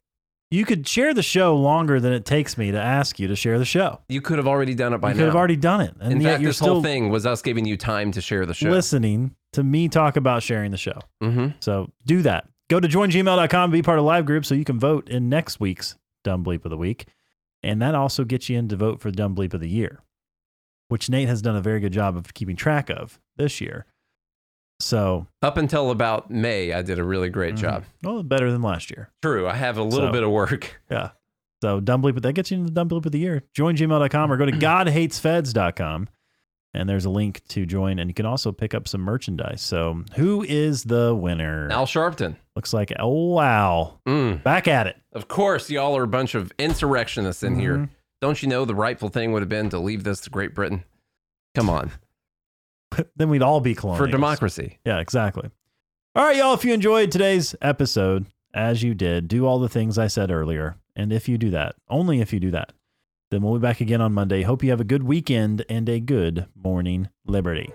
[0.51, 3.59] you could share the show longer than it takes me to ask you to share
[3.59, 4.01] the show.
[4.09, 5.13] You could have already done it by now.
[5.15, 5.21] you now.
[5.23, 7.65] could have already done it, and In yet fact, this whole thing was us giving
[7.65, 8.69] you time to share the show.
[8.69, 10.99] listening to me talk about sharing the show.
[11.23, 11.47] Mm-hmm.
[11.61, 12.49] So do that.
[12.69, 15.97] Go to joingml.com, be part of live group so you can vote in next week's
[16.25, 17.07] Dumb Bleep of the Week.
[17.63, 20.01] And that also gets you in to vote for the Dumb Bleep of the Year,
[20.89, 23.87] which Nate has done a very good job of keeping track of this year.
[24.81, 27.59] So, Up until about May, I did a really great Mhm.
[27.59, 27.85] job.
[28.03, 29.11] well, better than last year.
[29.23, 29.47] True.
[29.47, 30.81] I have a little So- bit of work.
[30.91, 31.11] Yeah.
[31.63, 33.45] So dumb bleep, but that gets you into the dumb bleep of the year.
[33.55, 36.09] Join gmail.com or go to godhatesfeds.com.
[36.75, 37.99] And there's a link to join.
[37.99, 39.61] And you can also pick up some merchandise.
[39.61, 41.69] So who is the winner?
[41.71, 42.37] Al Sharpton.
[42.57, 43.99] Looks like, oh, wow.
[44.09, 44.43] Mm.
[44.43, 44.97] Back at it.
[45.13, 47.61] Of course, y'all are a bunch of insurrectionists in Mhm.
[47.61, 47.89] here.
[48.23, 50.85] Don't you know the rightful thing would have been to leave this to Great Britain?
[51.55, 51.91] Come on.
[53.17, 54.07] then we'd all be colonials.
[54.07, 54.79] For democracy.
[54.87, 55.51] Yeah, exactly.
[56.15, 56.55] All right, y'all.
[56.55, 60.77] If you enjoyed today's episode, as you did, do all the things I said earlier.
[60.95, 62.73] And if you do that, only if you do that,
[63.33, 64.43] then we'll be back again on Monday.
[64.43, 67.73] Hope you have a good weekend and a good morning, Liberty.